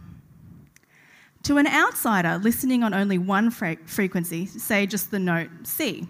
To 1.43 1.59
an 1.59 1.67
outsider 1.67 2.39
listening 2.39 2.83
on 2.83 2.95
only 2.95 3.19
one 3.19 3.51
fre- 3.51 3.85
frequency, 3.85 4.47
say 4.47 4.87
just 4.87 5.11
the 5.11 5.19
note 5.19 5.51
C, 5.65 6.09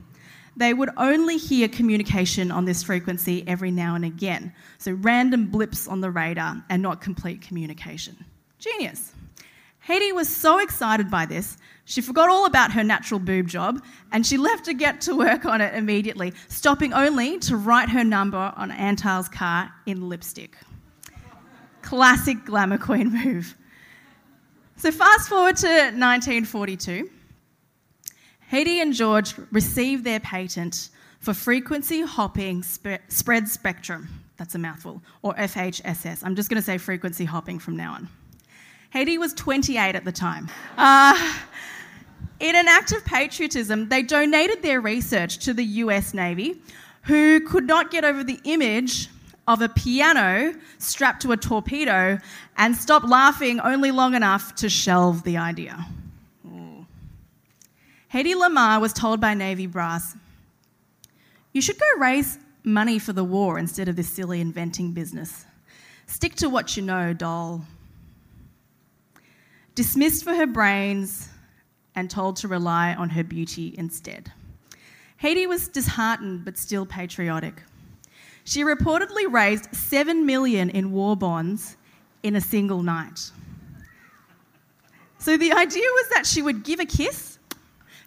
they 0.57 0.73
would 0.73 0.91
only 0.97 1.38
hear 1.38 1.67
communication 1.67 2.53
on 2.53 2.67
this 2.67 2.85
frequency 2.85 3.43
every 3.49 3.73
now 3.73 3.97
and 3.97 4.05
again. 4.05 4.55
So 4.79 4.93
random 4.93 5.47
blips 5.47 5.88
on 5.88 6.00
the 6.00 6.12
radar 6.12 6.65
and 6.71 6.81
not 6.81 7.00
complete 7.00 7.43
communication. 7.43 8.25
Genius. 8.61 9.12
Hedy 9.87 10.12
was 10.12 10.28
so 10.28 10.59
excited 10.59 11.11
by 11.11 11.26
this, 11.26 11.57
she 11.85 12.00
forgot 12.00 12.28
all 12.28 12.47
about 12.47 12.73
her 12.73 12.83
natural 12.83 13.21
boob 13.21 13.47
job 13.47 13.83
and 14.11 14.26
she 14.26 14.37
left 14.37 14.64
to 14.64 14.75
get 14.75 15.00
to 15.02 15.14
work 15.14 15.45
on 15.45 15.61
it 15.61 15.75
immediately, 15.75 16.33
stopping 16.49 16.93
only 16.93 17.38
to 17.40 17.57
write 17.57 17.88
her 17.90 18.02
number 18.02 18.52
on 18.57 18.73
Antheil's 18.73 19.28
car 19.28 19.73
in 19.87 20.09
lipstick. 20.09 20.57
Classic 21.83 22.45
glamour 22.45 22.78
queen 22.78 23.12
move. 23.12 23.55
So, 24.76 24.90
fast 24.90 25.28
forward 25.28 25.57
to 25.59 25.69
1942. 25.69 27.09
Hedy 28.52 28.83
and 28.83 28.93
George 28.93 29.35
received 29.52 30.02
their 30.05 30.21
patent 30.21 30.90
for 31.21 31.33
frequency 31.33 32.02
hopping 32.02 32.62
spread 32.62 33.49
spectrum. 33.49 34.09
That's 34.37 34.55
a 34.55 34.59
mouthful, 34.59 35.02
or 35.23 35.35
FHSS. 35.35 36.23
I'm 36.25 36.35
just 36.35 36.50
going 36.50 36.61
to 36.61 36.66
say 36.66 36.76
frequency 36.76 37.25
hopping 37.25 37.59
from 37.59 37.76
now 37.76 37.95
on. 37.95 38.09
Hedy 38.95 39.19
was 39.19 39.33
28 39.35 39.95
at 39.95 40.05
the 40.05 40.12
time. 40.12 40.49
Uh, 40.76 41.35
in 42.40 42.55
an 42.55 42.69
act 42.69 42.93
of 42.93 43.05
patriotism, 43.05 43.88
they 43.88 44.02
donated 44.02 44.62
their 44.62 44.81
research 44.81 45.38
to 45.38 45.55
the 45.55 45.64
US 45.64 46.14
Navy, 46.14 46.61
who 47.02 47.40
could 47.40 47.66
not 47.66 47.90
get 47.90 48.05
over 48.05 48.25
the 48.25 48.40
image 48.45 49.09
of 49.49 49.62
a 49.62 49.69
piano 49.69 50.55
strapped 50.78 51.23
to 51.23 51.33
a 51.33 51.37
torpedo 51.37 52.19
and 52.57 52.76
stopped 52.76 53.07
laughing 53.07 53.61
only 53.61 53.90
long 53.90 54.14
enough 54.14 54.55
to 54.57 54.69
shelve 54.69 55.23
the 55.23 55.37
idea. 55.37 55.87
Hedy 58.12 58.35
Lamarr 58.35 58.81
was 58.81 58.93
told 58.93 59.21
by 59.21 59.35
Navy 59.35 59.66
brass, 59.66 60.16
You 61.52 61.61
should 61.61 61.78
go 61.78 61.87
raise 61.99 62.38
money 62.64 62.99
for 62.99 63.12
the 63.12 63.25
war 63.25 63.59
instead 63.59 63.88
of 63.88 63.97
this 63.97 64.09
silly 64.09 64.40
inventing 64.40 64.93
business. 64.93 65.45
Stick 66.07 66.35
to 66.37 66.49
what 66.49 66.76
you 66.76 66.83
know, 66.83 67.12
doll. 67.12 67.64
Dismissed 69.76 70.25
for 70.25 70.35
her 70.35 70.47
brains 70.47 71.28
and 71.95 72.11
told 72.11 72.37
to 72.37 72.49
rely 72.49 72.95
on 72.95 73.11
her 73.11 73.23
beauty 73.23 73.75
instead. 73.76 74.33
Hedy 75.23 75.47
was 75.47 75.68
disheartened 75.68 76.47
but 76.47 76.56
still 76.56 76.87
patriotic. 76.87 77.62
She 78.45 78.64
reportedly 78.64 79.30
raised 79.30 79.75
7 79.75 80.25
million 80.25 80.71
in 80.71 80.92
war 80.92 81.14
bonds 81.14 81.76
in 82.23 82.37
a 82.37 82.40
single 82.40 82.83
night. 82.83 83.30
So 85.18 85.37
the 85.37 85.52
idea 85.52 85.83
was 85.83 86.09
that 86.14 86.26
she 86.26 86.40
would 86.40 86.64
give 86.64 86.80
a 86.80 86.87
kiss 86.87 87.38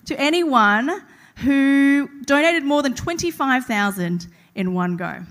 to 0.05 0.19
anyone 0.19 1.03
who 1.35 2.09
donated 2.25 2.63
more 2.63 2.81
than 2.81 2.95
25,000 2.95 4.25
in 4.55 4.73
one 4.73 4.97
go. 4.97 5.23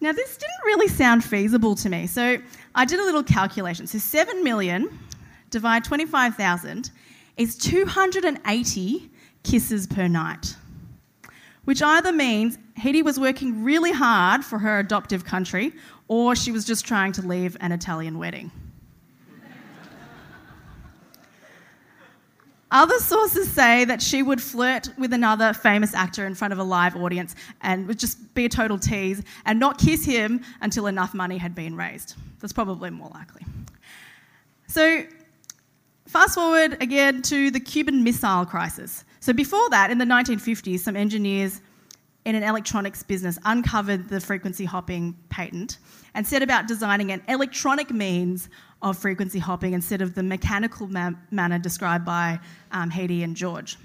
Now, 0.00 0.12
this 0.12 0.36
didn't 0.36 0.64
really 0.64 0.88
sound 0.88 1.24
feasible 1.24 1.74
to 1.76 1.88
me, 1.88 2.06
so 2.06 2.38
I 2.74 2.84
did 2.84 3.00
a 3.00 3.04
little 3.04 3.24
calculation. 3.24 3.86
So, 3.86 3.98
7 3.98 4.44
million 4.44 4.88
divided 5.50 5.86
25,000 5.86 6.90
is 7.36 7.56
280 7.56 9.10
kisses 9.42 9.86
per 9.86 10.06
night, 10.06 10.54
which 11.64 11.82
either 11.82 12.12
means 12.12 12.58
Hedy 12.78 13.02
was 13.02 13.18
working 13.18 13.64
really 13.64 13.92
hard 13.92 14.44
for 14.44 14.58
her 14.58 14.78
adoptive 14.78 15.24
country 15.24 15.72
or 16.06 16.36
she 16.36 16.52
was 16.52 16.64
just 16.64 16.84
trying 16.84 17.12
to 17.12 17.22
leave 17.22 17.56
an 17.60 17.72
Italian 17.72 18.18
wedding. 18.18 18.50
Other 22.70 22.98
sources 22.98 23.50
say 23.50 23.86
that 23.86 24.02
she 24.02 24.22
would 24.22 24.42
flirt 24.42 24.90
with 24.98 25.14
another 25.14 25.54
famous 25.54 25.94
actor 25.94 26.26
in 26.26 26.34
front 26.34 26.52
of 26.52 26.58
a 26.58 26.62
live 26.62 26.96
audience 26.96 27.34
and 27.62 27.86
would 27.86 27.98
just 27.98 28.34
be 28.34 28.44
a 28.44 28.48
total 28.48 28.78
tease 28.78 29.22
and 29.46 29.58
not 29.58 29.78
kiss 29.78 30.04
him 30.04 30.42
until 30.60 30.86
enough 30.86 31.14
money 31.14 31.38
had 31.38 31.54
been 31.54 31.74
raised. 31.74 32.14
That's 32.40 32.52
probably 32.52 32.90
more 32.90 33.08
likely. 33.08 33.42
So, 34.66 35.04
fast 36.06 36.34
forward 36.34 36.76
again 36.82 37.22
to 37.22 37.50
the 37.50 37.60
Cuban 37.60 38.04
Missile 38.04 38.44
Crisis. 38.44 39.04
So, 39.20 39.32
before 39.32 39.70
that, 39.70 39.90
in 39.90 39.96
the 39.96 40.04
1950s, 40.04 40.80
some 40.80 40.94
engineers 40.94 41.62
in 42.28 42.34
an 42.34 42.42
electronics 42.42 43.02
business 43.02 43.38
uncovered 43.46 44.10
the 44.10 44.20
frequency 44.20 44.66
hopping 44.66 45.16
patent 45.30 45.78
and 46.12 46.26
set 46.26 46.42
about 46.42 46.68
designing 46.68 47.10
an 47.10 47.22
electronic 47.26 47.90
means 47.90 48.50
of 48.82 48.98
frequency 48.98 49.38
hopping 49.38 49.72
instead 49.72 50.02
of 50.02 50.14
the 50.14 50.22
mechanical 50.22 50.86
ma- 50.88 51.12
manner 51.30 51.58
described 51.58 52.04
by 52.04 52.38
um, 52.70 52.90
Hedy 52.90 53.24
and 53.24 53.34
George. 53.34 53.78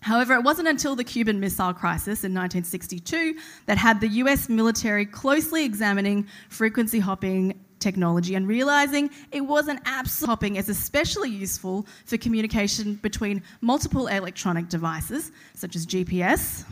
However, 0.00 0.34
it 0.34 0.44
wasn't 0.44 0.68
until 0.68 0.94
the 0.94 1.02
Cuban 1.02 1.40
Missile 1.40 1.74
Crisis 1.74 2.22
in 2.22 2.32
1962 2.32 3.34
that 3.66 3.78
had 3.78 4.00
the 4.00 4.08
US 4.08 4.48
military 4.48 5.04
closely 5.04 5.64
examining 5.64 6.28
frequency 6.50 7.00
hopping 7.00 7.58
technology 7.80 8.36
and 8.36 8.46
realizing 8.46 9.10
it 9.32 9.40
wasn't 9.40 9.80
absolute 9.86 10.28
hopping 10.28 10.54
is 10.54 10.68
especially 10.68 11.30
useful 11.30 11.84
for 12.04 12.16
communication 12.16 12.94
between 13.02 13.42
multiple 13.60 14.06
electronic 14.06 14.68
devices 14.68 15.32
such 15.54 15.74
as 15.74 15.84
GPS, 15.84 16.64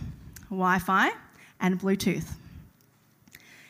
Wi 0.51 0.79
Fi, 0.79 1.11
and 1.61 1.81
Bluetooth. 1.81 2.35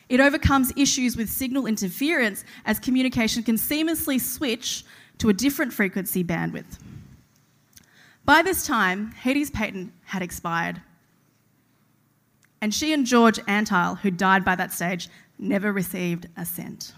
It 0.09 0.19
overcomes 0.19 0.73
issues 0.75 1.15
with 1.15 1.29
signal 1.29 1.67
interference 1.67 2.43
as 2.65 2.79
communication 2.79 3.43
can 3.43 3.55
seamlessly 3.55 4.19
switch 4.19 4.83
to 5.19 5.29
a 5.29 5.33
different 5.33 5.71
frequency 5.71 6.23
bandwidth. 6.23 6.79
By 8.25 8.41
this 8.41 8.65
time, 8.65 9.13
Hedy's 9.13 9.49
patent 9.49 9.93
had 10.03 10.21
expired. 10.21 10.81
And 12.59 12.73
she 12.73 12.93
and 12.93 13.05
George 13.05 13.39
Antheil, 13.47 13.99
who 13.99 14.11
died 14.11 14.43
by 14.43 14.55
that 14.55 14.71
stage, 14.73 15.09
never 15.39 15.71
received 15.71 16.27
a 16.37 16.45
cent. 16.45 16.93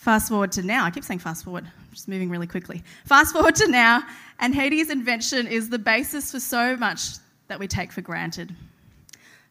Fast 0.00 0.30
forward 0.30 0.50
to 0.52 0.62
now. 0.62 0.86
I 0.86 0.90
keep 0.90 1.04
saying 1.04 1.20
fast 1.20 1.44
forward, 1.44 1.64
I'm 1.64 1.92
just 1.92 2.08
moving 2.08 2.30
really 2.30 2.46
quickly. 2.46 2.82
Fast 3.04 3.34
forward 3.34 3.54
to 3.56 3.68
now, 3.68 4.02
and 4.38 4.54
Hedy's 4.54 4.88
invention 4.88 5.46
is 5.46 5.68
the 5.68 5.78
basis 5.78 6.32
for 6.32 6.40
so 6.40 6.74
much 6.74 7.02
that 7.48 7.58
we 7.58 7.68
take 7.68 7.92
for 7.92 8.00
granted 8.00 8.56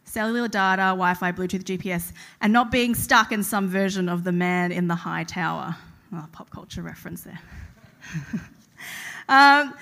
cellular 0.02 0.48
data, 0.48 0.82
Wi 0.82 1.14
Fi, 1.14 1.30
Bluetooth, 1.30 1.62
GPS, 1.62 2.12
and 2.40 2.52
not 2.52 2.72
being 2.72 2.96
stuck 2.96 3.30
in 3.30 3.44
some 3.44 3.68
version 3.68 4.08
of 4.08 4.24
the 4.24 4.32
man 4.32 4.72
in 4.72 4.88
the 4.88 4.94
high 4.96 5.22
tower. 5.22 5.76
Oh, 6.12 6.26
pop 6.32 6.50
culture 6.50 6.82
reference 6.82 7.22
there. 7.22 7.40
um, 9.28 9.72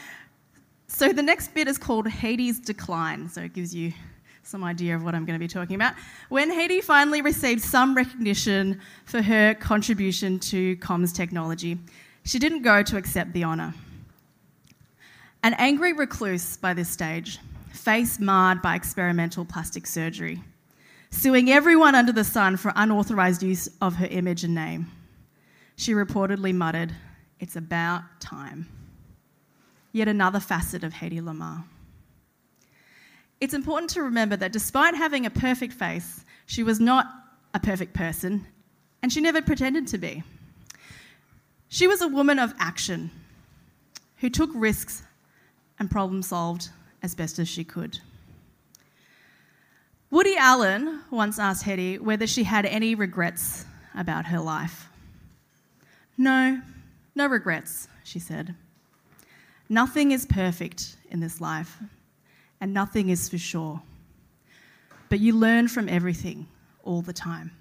so 0.86 1.14
the 1.14 1.22
next 1.22 1.54
bit 1.54 1.66
is 1.66 1.78
called 1.78 2.06
Hedy's 2.06 2.60
decline. 2.60 3.30
So 3.30 3.40
it 3.40 3.54
gives 3.54 3.74
you 3.74 3.94
some 4.48 4.64
idea 4.64 4.96
of 4.96 5.04
what 5.04 5.14
I'm 5.14 5.26
going 5.26 5.38
to 5.38 5.44
be 5.44 5.46
talking 5.46 5.76
about. 5.76 5.92
When 6.30 6.50
Hedy 6.50 6.82
finally 6.82 7.20
received 7.20 7.60
some 7.60 7.94
recognition 7.94 8.80
for 9.04 9.20
her 9.20 9.52
contribution 9.52 10.38
to 10.38 10.74
comms 10.78 11.14
technology, 11.14 11.76
she 12.24 12.38
didn't 12.38 12.62
go 12.62 12.82
to 12.82 12.96
accept 12.96 13.34
the 13.34 13.44
honour. 13.44 13.74
An 15.42 15.52
angry 15.58 15.92
recluse 15.92 16.56
by 16.56 16.72
this 16.72 16.88
stage, 16.88 17.38
face 17.74 18.18
marred 18.18 18.62
by 18.62 18.74
experimental 18.74 19.44
plastic 19.44 19.86
surgery, 19.86 20.42
suing 21.10 21.50
everyone 21.50 21.94
under 21.94 22.12
the 22.12 22.24
sun 22.24 22.56
for 22.56 22.72
unauthorised 22.74 23.42
use 23.42 23.68
of 23.82 23.96
her 23.96 24.06
image 24.06 24.44
and 24.44 24.54
name. 24.54 24.90
She 25.76 25.92
reportedly 25.92 26.54
muttered, 26.54 26.94
It's 27.38 27.54
about 27.54 28.02
time. 28.18 28.66
Yet 29.92 30.08
another 30.08 30.40
facet 30.40 30.84
of 30.84 30.94
Hedy 30.94 31.20
Lamarr. 31.20 31.64
It's 33.40 33.54
important 33.54 33.90
to 33.90 34.02
remember 34.02 34.36
that 34.36 34.52
despite 34.52 34.94
having 34.94 35.26
a 35.26 35.30
perfect 35.30 35.72
face, 35.72 36.24
she 36.46 36.62
was 36.62 36.80
not 36.80 37.06
a 37.54 37.60
perfect 37.60 37.94
person, 37.94 38.46
and 39.02 39.12
she 39.12 39.20
never 39.20 39.40
pretended 39.40 39.86
to 39.88 39.98
be. 39.98 40.22
She 41.68 41.86
was 41.86 42.00
a 42.00 42.08
woman 42.08 42.38
of 42.38 42.54
action 42.58 43.10
who 44.16 44.30
took 44.30 44.50
risks 44.54 45.02
and 45.78 45.90
problem 45.90 46.22
solved 46.22 46.70
as 47.02 47.14
best 47.14 47.38
as 47.38 47.48
she 47.48 47.64
could. 47.64 47.98
Woody 50.10 50.36
Allen 50.36 51.00
once 51.10 51.38
asked 51.38 51.64
Hedy 51.64 52.00
whether 52.00 52.26
she 52.26 52.44
had 52.44 52.64
any 52.64 52.94
regrets 52.94 53.66
about 53.94 54.26
her 54.26 54.40
life. 54.40 54.88
No, 56.16 56.62
no 57.14 57.26
regrets, 57.26 57.88
she 58.02 58.18
said. 58.18 58.54
Nothing 59.68 60.10
is 60.12 60.24
perfect 60.24 60.96
in 61.10 61.20
this 61.20 61.40
life, 61.40 61.76
and 62.60 62.74
nothing 62.74 63.08
is 63.08 63.28
for 63.28 63.38
sure. 63.38 63.82
But 65.08 65.20
you 65.20 65.34
learn 65.34 65.68
from 65.68 65.88
everything 65.88 66.46
all 66.82 67.02
the 67.02 67.12
time. 67.12 67.52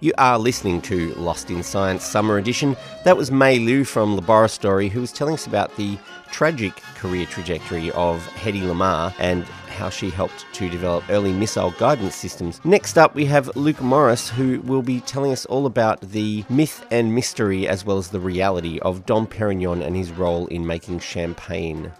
You 0.00 0.12
are 0.18 0.38
listening 0.38 0.82
to 0.82 1.14
Lost 1.14 1.50
in 1.50 1.62
Science 1.62 2.04
Summer 2.04 2.36
Edition. 2.36 2.76
That 3.04 3.16
was 3.16 3.30
Mei 3.30 3.58
Liu 3.58 3.84
from 3.84 4.16
Laboratory, 4.16 4.90
who 4.90 5.00
was 5.00 5.10
telling 5.10 5.32
us 5.32 5.46
about 5.46 5.74
the 5.76 5.96
tragic 6.30 6.76
career 6.96 7.24
trajectory 7.24 7.90
of 7.92 8.22
Hedy 8.34 8.60
Lamarr 8.60 9.14
and 9.18 9.46
how 9.74 9.90
she 9.90 10.08
helped 10.10 10.46
to 10.54 10.70
develop 10.70 11.04
early 11.10 11.32
missile 11.32 11.72
guidance 11.72 12.14
systems. 12.14 12.60
Next 12.64 12.96
up, 12.96 13.14
we 13.14 13.26
have 13.26 13.54
Luke 13.56 13.82
Morris, 13.82 14.30
who 14.30 14.60
will 14.62 14.82
be 14.82 15.00
telling 15.00 15.32
us 15.32 15.44
all 15.46 15.66
about 15.66 16.00
the 16.00 16.44
myth 16.48 16.86
and 16.90 17.14
mystery 17.14 17.68
as 17.68 17.84
well 17.84 17.98
as 17.98 18.08
the 18.08 18.20
reality 18.20 18.78
of 18.80 19.04
Dom 19.04 19.26
Perignon 19.26 19.82
and 19.82 19.96
his 19.96 20.10
role 20.12 20.46
in 20.46 20.66
making 20.66 21.00
champagne. 21.00 21.92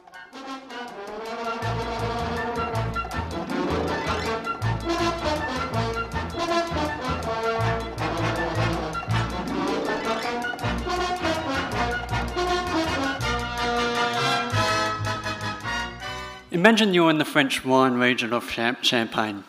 Imagine 16.64 16.94
you're 16.94 17.10
in 17.10 17.18
the 17.18 17.26
French 17.26 17.62
wine 17.62 17.98
region 17.98 18.32
of 18.32 18.50
Champagne. 18.50 19.44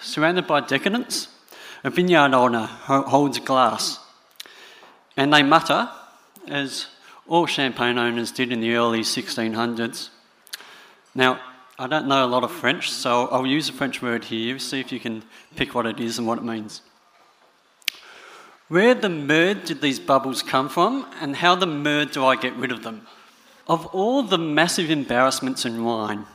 Surrounded 0.00 0.48
by 0.48 0.62
decadence. 0.62 1.28
a 1.84 1.90
vineyard 1.90 2.34
owner 2.34 2.66
holds 2.66 3.38
a 3.38 3.40
glass. 3.40 4.00
And 5.16 5.32
they 5.32 5.44
mutter, 5.44 5.88
as 6.48 6.88
all 7.28 7.46
champagne 7.46 7.98
owners 7.98 8.32
did 8.32 8.50
in 8.50 8.58
the 8.58 8.74
early 8.74 9.02
1600s. 9.02 10.08
Now, 11.14 11.38
I 11.78 11.86
don't 11.86 12.08
know 12.08 12.24
a 12.24 12.26
lot 12.26 12.42
of 12.42 12.50
French, 12.50 12.90
so 12.90 13.28
I'll 13.28 13.46
use 13.46 13.68
a 13.68 13.72
French 13.72 14.02
word 14.02 14.24
here, 14.24 14.58
see 14.58 14.80
if 14.80 14.90
you 14.90 14.98
can 14.98 15.22
pick 15.54 15.72
what 15.72 15.86
it 15.86 16.00
is 16.00 16.18
and 16.18 16.26
what 16.26 16.38
it 16.38 16.44
means. 16.44 16.82
Where 18.66 18.94
the 18.96 19.06
merd 19.06 19.66
did 19.66 19.80
these 19.80 20.00
bubbles 20.00 20.42
come 20.42 20.68
from, 20.68 21.06
and 21.20 21.36
how 21.36 21.54
the 21.54 21.66
merd 21.66 22.10
do 22.10 22.26
I 22.26 22.34
get 22.34 22.56
rid 22.56 22.72
of 22.72 22.82
them? 22.82 23.06
Of 23.66 23.86
all 23.86 24.22
the 24.22 24.38
massive 24.38 24.90
embarrassments 24.90 25.64
in 25.64 25.84
wine, 25.84 26.26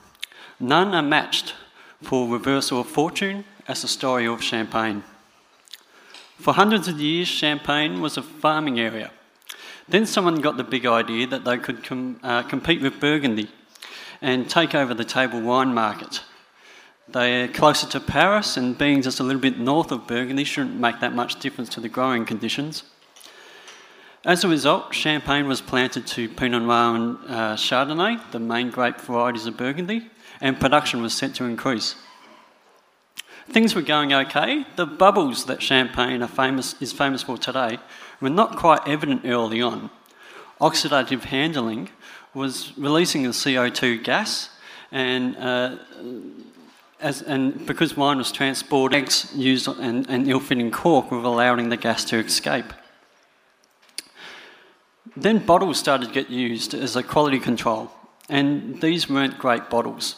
none 0.59 0.95
are 0.95 1.03
matched 1.03 1.53
for 2.01 2.27
reversal 2.27 2.81
of 2.81 2.87
fortune 2.87 3.45
as 3.67 3.83
the 3.83 3.87
story 3.87 4.25
of 4.25 4.41
Champagne. 4.41 5.03
For 6.39 6.53
hundreds 6.53 6.87
of 6.87 6.99
years, 6.99 7.27
Champagne 7.27 8.01
was 8.01 8.17
a 8.17 8.23
farming 8.23 8.79
area. 8.79 9.11
Then 9.87 10.05
someone 10.05 10.41
got 10.41 10.57
the 10.57 10.63
big 10.63 10.85
idea 10.85 11.27
that 11.27 11.45
they 11.45 11.57
could 11.57 11.83
com- 11.83 12.19
uh, 12.23 12.43
compete 12.43 12.81
with 12.81 12.99
Burgundy 12.99 13.49
and 14.21 14.49
take 14.49 14.73
over 14.73 14.93
the 14.93 15.05
table 15.05 15.41
wine 15.41 15.73
market. 15.73 16.21
They're 17.07 17.47
closer 17.47 17.87
to 17.87 17.99
Paris, 17.99 18.55
and 18.55 18.77
being 18.77 19.01
just 19.01 19.19
a 19.19 19.23
little 19.23 19.41
bit 19.41 19.59
north 19.59 19.91
of 19.91 20.07
Burgundy 20.07 20.43
shouldn't 20.43 20.79
make 20.79 20.99
that 20.99 21.13
much 21.13 21.39
difference 21.39 21.69
to 21.69 21.79
the 21.79 21.89
growing 21.89 22.25
conditions. 22.25 22.83
As 24.25 24.43
a 24.43 24.49
result, 24.49 24.93
Champagne 24.93 25.47
was 25.47 25.61
planted 25.61 26.05
to 26.07 26.27
Pinot 26.27 26.63
Noir 26.63 26.95
and 26.95 27.17
uh, 27.25 27.55
Chardonnay, 27.55 28.19
the 28.31 28.39
main 28.39 28.69
grape 28.69 28.99
varieties 28.99 29.45
of 29.45 29.55
Burgundy, 29.55 30.09
and 30.41 30.59
production 30.59 31.01
was 31.01 31.13
set 31.13 31.33
to 31.35 31.45
increase. 31.45 31.95
Things 33.47 33.73
were 33.73 33.81
going 33.81 34.11
okay. 34.13 34.65
The 34.75 34.85
bubbles 34.85 35.45
that 35.45 35.61
Champagne 35.61 36.25
famous, 36.27 36.75
is 36.81 36.91
famous 36.91 37.23
for 37.23 37.37
today 37.37 37.79
were 38.19 38.29
not 38.29 38.57
quite 38.57 38.85
evident 38.85 39.21
early 39.23 39.61
on. 39.61 39.89
Oxidative 40.59 41.23
handling 41.23 41.89
was 42.33 42.77
releasing 42.77 43.23
the 43.23 43.29
CO2 43.29 44.03
gas, 44.03 44.49
and 44.91 45.37
uh, 45.37 45.77
as, 46.99 47.21
and 47.21 47.65
because 47.65 47.95
wine 47.95 48.17
was 48.17 48.33
transported, 48.33 49.01
eggs 49.01 49.31
used 49.33 49.69
and, 49.69 50.09
and 50.09 50.27
ill-fitting 50.27 50.71
cork 50.71 51.09
were 51.09 51.19
allowing 51.19 51.69
the 51.69 51.77
gas 51.77 52.03
to 52.03 52.17
escape. 52.17 52.65
Then 55.15 55.39
bottles 55.39 55.79
started 55.79 56.07
to 56.07 56.13
get 56.13 56.29
used 56.29 56.73
as 56.73 56.95
a 56.95 57.03
quality 57.03 57.39
control, 57.39 57.91
and 58.29 58.81
these 58.81 59.09
weren't 59.09 59.39
great 59.39 59.69
bottles. 59.69 60.15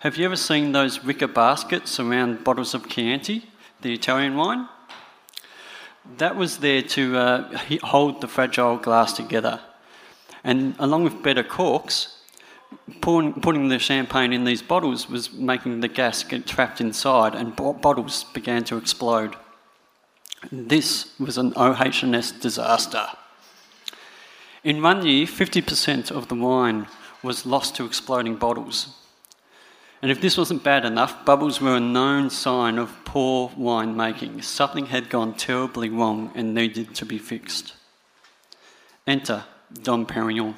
Have 0.00 0.16
you 0.16 0.24
ever 0.26 0.36
seen 0.36 0.72
those 0.72 1.02
wicker 1.02 1.26
baskets 1.26 1.98
around 1.98 2.44
bottles 2.44 2.74
of 2.74 2.88
Chianti, 2.88 3.44
the 3.80 3.94
Italian 3.94 4.36
wine? 4.36 4.68
That 6.18 6.36
was 6.36 6.58
there 6.58 6.82
to 6.82 7.16
uh, 7.16 7.58
hold 7.82 8.20
the 8.20 8.28
fragile 8.28 8.76
glass 8.76 9.14
together. 9.14 9.60
And 10.42 10.74
along 10.78 11.04
with 11.04 11.22
better 11.22 11.42
corks, 11.42 12.18
pouring, 13.00 13.32
putting 13.34 13.68
the 13.68 13.78
champagne 13.78 14.32
in 14.32 14.44
these 14.44 14.60
bottles 14.60 15.08
was 15.08 15.32
making 15.32 15.80
the 15.80 15.88
gas 15.88 16.22
get 16.22 16.46
trapped 16.46 16.80
inside, 16.80 17.34
and 17.34 17.56
bottles 17.56 18.24
began 18.34 18.64
to 18.64 18.76
explode. 18.76 19.36
This 20.52 21.18
was 21.18 21.38
an 21.38 21.54
OH&S 21.56 22.32
disaster. 22.32 23.06
In 24.64 24.80
one 24.80 25.04
year, 25.04 25.26
50% 25.26 26.10
of 26.10 26.28
the 26.28 26.34
wine 26.34 26.86
was 27.22 27.44
lost 27.44 27.76
to 27.76 27.84
exploding 27.84 28.36
bottles. 28.36 28.88
And 30.00 30.10
if 30.10 30.22
this 30.22 30.38
wasn't 30.38 30.64
bad 30.64 30.86
enough, 30.86 31.24
bubbles 31.26 31.60
were 31.60 31.76
a 31.76 31.80
known 31.80 32.30
sign 32.30 32.78
of 32.78 32.96
poor 33.04 33.52
wine 33.58 33.94
making. 33.94 34.40
Something 34.40 34.86
had 34.86 35.10
gone 35.10 35.34
terribly 35.34 35.90
wrong 35.90 36.32
and 36.34 36.54
needed 36.54 36.94
to 36.94 37.04
be 37.04 37.18
fixed. 37.18 37.74
Enter 39.06 39.44
Dom 39.82 40.06
Perignon. 40.06 40.54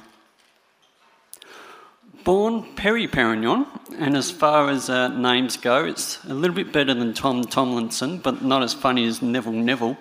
Born 2.23 2.75
Perry 2.75 3.07
Perignon, 3.07 3.67
and 3.97 4.15
as 4.15 4.31
far 4.31 4.69
as 4.69 4.89
uh, 4.89 5.09
names 5.09 5.57
go, 5.57 5.83
it's 5.83 6.23
a 6.25 6.33
little 6.33 6.55
bit 6.55 6.71
better 6.71 6.93
than 6.93 7.13
Tom 7.13 7.43
Tomlinson, 7.43 8.19
but 8.19 8.41
not 8.41 8.63
as 8.63 8.73
funny 8.73 9.05
as 9.05 9.21
Neville 9.21 9.53
Neville. 9.53 9.97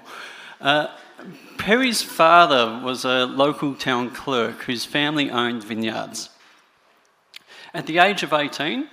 Uh, 0.61 0.89
Perry's 1.59 2.03
father 2.03 2.81
was 2.85 3.05
a 3.05 3.27
local 3.27 3.75
town 3.75 4.11
clerk 4.11 4.63
whose 4.63 4.85
family 4.85 5.31
owned 5.31 5.65
vineyards. 5.65 6.31
At 7.73 7.87
the 7.87 7.99
age 7.99 8.23
of 8.23 8.33
18, 8.33 8.89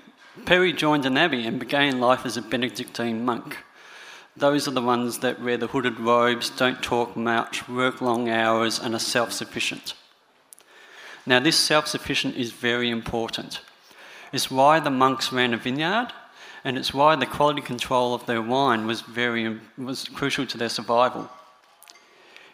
Perry 0.46 0.74
joined 0.74 1.06
an 1.06 1.18
abbey 1.18 1.46
and 1.46 1.60
began 1.60 2.00
life 2.00 2.26
as 2.26 2.38
a 2.38 2.42
Benedictine 2.42 3.24
monk. 3.24 3.58
Those 4.36 4.68
are 4.68 4.72
the 4.72 4.82
ones 4.82 5.20
that 5.20 5.42
wear 5.42 5.58
the 5.58 5.68
hooded 5.68 6.00
robes, 6.00 6.50
don't 6.50 6.82
talk 6.82 7.16
much, 7.16 7.70
work 7.70 8.02
long 8.02 8.30
hours, 8.30 8.80
and 8.80 8.96
are 8.96 9.00
self 9.00 9.32
sufficient. 9.32 9.94
Now, 11.26 11.40
this 11.40 11.58
self 11.58 11.88
sufficient 11.88 12.36
is 12.36 12.52
very 12.52 12.90
important. 12.90 13.62
It's 14.32 14.50
why 14.50 14.80
the 14.80 14.90
monks 14.90 15.32
ran 15.32 15.54
a 15.54 15.58
vineyard, 15.58 16.08
and 16.64 16.78
it's 16.78 16.94
why 16.94 17.16
the 17.16 17.28
quality 17.28 17.62
control 17.62 18.16
of 18.16 18.26
their 18.26 18.42
wine 18.42 18.88
was, 18.88 19.02
very, 19.02 19.60
was 19.78 20.06
crucial 20.06 20.48
to 20.48 20.58
their 20.58 20.70
survival. 20.70 21.30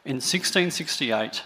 In 0.06 0.16
1668, 0.16 1.44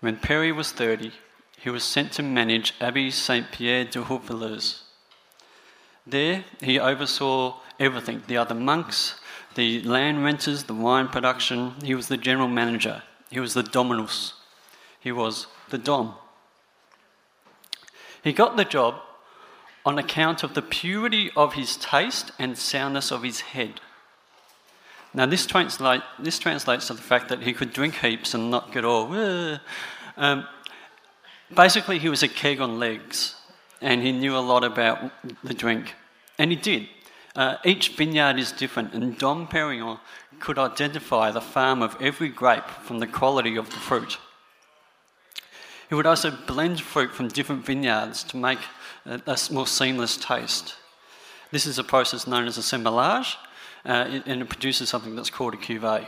when 0.00 0.16
Perry 0.16 0.52
was 0.52 0.72
30, 0.72 1.12
he 1.58 1.70
was 1.70 1.84
sent 1.84 2.12
to 2.12 2.22
manage 2.22 2.74
Abbey 2.80 3.10
Saint 3.10 3.50
Pierre 3.50 3.84
de 3.84 4.02
Hautevillers. 4.02 4.82
There, 6.06 6.44
he 6.60 6.78
oversaw 6.78 7.60
everything 7.78 8.22
the 8.26 8.36
other 8.36 8.54
monks, 8.54 9.14
the 9.54 9.80
land 9.82 10.24
renters, 10.24 10.64
the 10.64 10.74
wine 10.74 11.08
production. 11.08 11.74
He 11.82 11.94
was 11.94 12.08
the 12.08 12.16
general 12.16 12.48
manager. 12.48 13.02
He 13.30 13.40
was 13.40 13.54
the 13.54 13.62
dominus. 13.62 14.34
He 15.00 15.12
was 15.12 15.46
the 15.70 15.78
dom. 15.78 16.14
He 18.22 18.32
got 18.32 18.56
the 18.56 18.64
job 18.64 18.96
on 19.84 19.98
account 19.98 20.42
of 20.42 20.54
the 20.54 20.62
purity 20.62 21.30
of 21.36 21.54
his 21.54 21.76
taste 21.76 22.30
and 22.38 22.56
soundness 22.56 23.10
of 23.10 23.22
his 23.22 23.40
head. 23.40 23.80
Now, 25.14 25.26
this, 25.26 25.46
translate, 25.46 26.02
this 26.18 26.38
translates 26.38 26.86
to 26.86 26.94
the 26.94 27.02
fact 27.02 27.28
that 27.28 27.42
he 27.42 27.52
could 27.52 27.72
drink 27.72 27.96
heaps 27.96 28.32
and 28.32 28.50
not 28.50 28.72
get 28.72 28.84
all. 28.84 29.58
Um, 30.16 30.46
basically, 31.54 31.98
he 31.98 32.08
was 32.08 32.22
a 32.22 32.28
keg 32.28 32.60
on 32.60 32.78
legs, 32.78 33.34
and 33.80 34.00
he 34.02 34.12
knew 34.12 34.36
a 34.36 34.40
lot 34.40 34.64
about 34.64 35.12
the 35.44 35.52
drink. 35.52 35.94
And 36.38 36.50
he 36.50 36.56
did. 36.56 36.88
Uh, 37.36 37.56
each 37.64 37.90
vineyard 37.90 38.38
is 38.38 38.52
different, 38.52 38.94
and 38.94 39.18
Dom 39.18 39.46
Perignon 39.46 40.00
could 40.40 40.58
identify 40.58 41.30
the 41.30 41.40
farm 41.40 41.82
of 41.82 41.96
every 42.00 42.28
grape 42.28 42.68
from 42.82 42.98
the 42.98 43.06
quality 43.06 43.56
of 43.56 43.66
the 43.70 43.76
fruit. 43.76 44.18
He 45.88 45.94
would 45.94 46.06
also 46.06 46.30
blend 46.30 46.80
fruit 46.80 47.14
from 47.14 47.28
different 47.28 47.66
vineyards 47.66 48.24
to 48.24 48.38
make 48.38 48.58
a, 49.04 49.20
a 49.26 49.38
more 49.50 49.66
seamless 49.66 50.16
taste. 50.16 50.74
This 51.50 51.66
is 51.66 51.78
a 51.78 51.84
process 51.84 52.26
known 52.26 52.46
as 52.46 52.56
assemblage, 52.56 53.36
uh, 53.84 54.20
and 54.26 54.42
it 54.42 54.48
produces 54.48 54.88
something 54.88 55.16
that's 55.16 55.30
called 55.30 55.54
a 55.54 55.56
cuvee. 55.56 56.06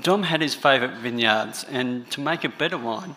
Dom 0.00 0.24
had 0.24 0.40
his 0.40 0.54
favourite 0.54 0.96
vineyards, 0.98 1.64
and 1.70 2.10
to 2.10 2.20
make 2.20 2.44
a 2.44 2.48
better 2.48 2.78
wine, 2.78 3.16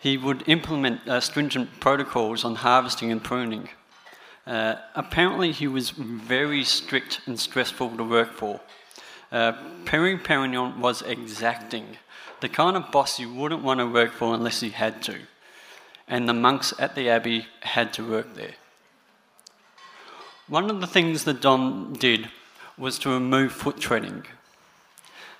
he 0.00 0.16
would 0.16 0.44
implement 0.48 1.06
uh, 1.08 1.20
stringent 1.20 1.80
protocols 1.80 2.44
on 2.44 2.56
harvesting 2.56 3.12
and 3.12 3.22
pruning. 3.22 3.68
Uh, 4.46 4.76
apparently, 4.94 5.52
he 5.52 5.68
was 5.68 5.90
very 5.90 6.64
strict 6.64 7.20
and 7.26 7.38
stressful 7.38 7.96
to 7.96 8.04
work 8.04 8.32
for. 8.32 8.60
Uh, 9.30 9.52
Perry 9.84 10.16
Perignon 10.16 10.78
was 10.78 11.02
exacting, 11.02 11.98
the 12.40 12.48
kind 12.48 12.76
of 12.76 12.90
boss 12.90 13.18
you 13.18 13.32
wouldn't 13.32 13.62
want 13.62 13.78
to 13.78 13.86
work 13.86 14.12
for 14.12 14.34
unless 14.34 14.62
you 14.62 14.70
had 14.70 15.02
to. 15.02 15.18
And 16.06 16.28
the 16.28 16.32
monks 16.32 16.72
at 16.78 16.94
the 16.94 17.10
abbey 17.10 17.46
had 17.60 17.92
to 17.94 18.08
work 18.08 18.34
there. 18.34 18.54
One 20.48 20.70
of 20.70 20.80
the 20.80 20.86
things 20.86 21.24
that 21.24 21.42
Dom 21.42 21.92
did 21.92 22.30
was 22.78 22.98
to 23.00 23.10
remove 23.10 23.52
foot 23.52 23.78
treading. 23.78 24.24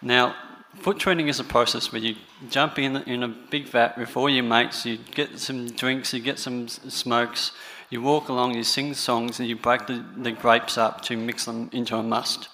Now, 0.03 0.35
foot 0.77 0.99
treading 0.99 1.29
is 1.29 1.41
a 1.41 1.45
process 1.45 1.91
where 1.91 2.03
you 2.03 2.17
jump 2.51 2.79
in 2.79 2.97
in 2.97 3.23
a 3.23 3.29
big 3.29 3.69
vat 3.69 3.97
with 3.97 4.15
all 4.19 4.29
your 4.29 4.45
mates, 4.45 4.85
you 4.85 4.99
get 4.99 5.39
some 5.39 5.71
drinks, 5.71 6.13
you 6.13 6.21
get 6.21 6.39
some 6.39 6.69
smokes, 6.69 7.53
you 7.89 8.03
walk 8.03 8.29
along, 8.29 8.55
you 8.55 8.63
sing 8.63 8.93
songs, 8.93 9.41
and 9.41 9.49
you 9.49 9.57
break 9.57 9.87
the, 9.87 10.05
the 10.19 10.33
grapes 10.33 10.77
up 10.77 11.01
to 11.03 11.17
mix 11.17 11.47
them 11.47 11.71
into 11.73 11.97
a 11.97 12.03
must. 12.03 12.51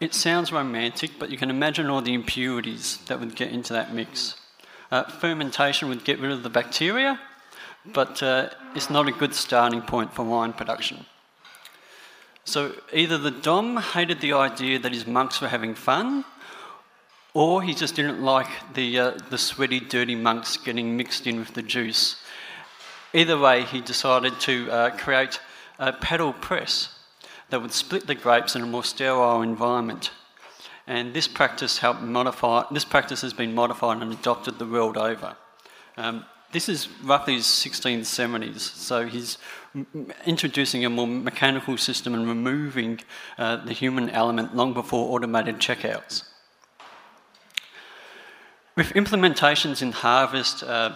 It 0.00 0.14
sounds 0.14 0.52
romantic, 0.52 1.12
but 1.18 1.30
you 1.30 1.36
can 1.36 1.50
imagine 1.50 1.90
all 1.90 2.00
the 2.00 2.14
impurities 2.14 2.96
that 3.08 3.20
would 3.20 3.36
get 3.36 3.52
into 3.52 3.74
that 3.74 3.92
mix. 3.94 4.36
Uh, 4.90 5.04
fermentation 5.04 5.90
would 5.90 6.04
get 6.04 6.18
rid 6.18 6.32
of 6.32 6.42
the 6.42 6.50
bacteria, 6.50 7.20
but 7.84 8.22
uh, 8.22 8.50
it's 8.74 8.90
not 8.90 9.08
a 9.08 9.12
good 9.12 9.34
starting 9.34 9.82
point 9.82 10.14
for 10.14 10.24
wine 10.24 10.52
production. 10.52 11.04
So 12.44 12.72
either 12.92 13.18
the 13.18 13.30
Dom 13.30 13.76
hated 13.76 14.20
the 14.20 14.32
idea 14.32 14.78
that 14.78 14.92
his 14.92 15.06
monks 15.06 15.40
were 15.40 15.48
having 15.48 15.74
fun, 15.74 16.24
or 17.34 17.62
he 17.62 17.74
just 17.74 17.94
didn't 17.94 18.20
like 18.20 18.48
the, 18.74 18.98
uh, 18.98 19.18
the 19.30 19.38
sweaty, 19.38 19.80
dirty 19.80 20.14
monks 20.14 20.56
getting 20.56 20.96
mixed 20.96 21.26
in 21.26 21.38
with 21.38 21.54
the 21.54 21.62
juice. 21.62 22.16
Either 23.14 23.38
way, 23.38 23.62
he 23.62 23.80
decided 23.80 24.38
to 24.40 24.70
uh, 24.70 24.90
create 24.96 25.40
a 25.78 25.92
paddle 25.92 26.32
press 26.32 26.88
that 27.50 27.60
would 27.60 27.72
split 27.72 28.06
the 28.06 28.14
grapes 28.14 28.56
in 28.56 28.62
a 28.62 28.66
more 28.66 28.84
sterile 28.84 29.42
environment. 29.42 30.10
And 30.86 31.14
this 31.14 31.28
practice 31.28 31.78
helped 31.78 32.02
modify. 32.02 32.64
This 32.70 32.84
practice 32.84 33.20
has 33.22 33.32
been 33.32 33.54
modified 33.54 34.02
and 34.02 34.12
adopted 34.12 34.58
the 34.58 34.66
world 34.66 34.96
over. 34.96 35.36
Um, 35.96 36.24
this 36.52 36.68
is 36.68 36.88
roughly 37.02 37.38
1670s, 37.38 38.60
so 38.60 39.06
he's 39.06 39.38
introducing 40.26 40.84
a 40.84 40.90
more 40.90 41.06
mechanical 41.06 41.76
system 41.78 42.14
and 42.14 42.28
removing 42.28 43.00
uh, 43.38 43.56
the 43.56 43.72
human 43.72 44.10
element 44.10 44.54
long 44.54 44.74
before 44.74 45.14
automated 45.14 45.58
checkouts. 45.58 46.24
With 48.76 48.88
implementations 48.90 49.82
in 49.82 49.92
harvest, 49.92 50.62
uh, 50.62 50.92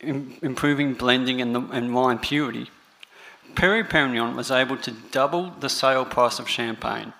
improving 0.00 0.94
blending 0.94 1.40
and, 1.40 1.54
the, 1.54 1.60
and 1.60 1.94
wine 1.94 2.18
purity, 2.18 2.70
Perry 3.54 3.84
Perignon 3.84 4.34
was 4.34 4.50
able 4.50 4.76
to 4.78 4.90
double 5.10 5.50
the 5.60 5.68
sale 5.68 6.04
price 6.04 6.38
of 6.38 6.48
champagne. 6.48 7.12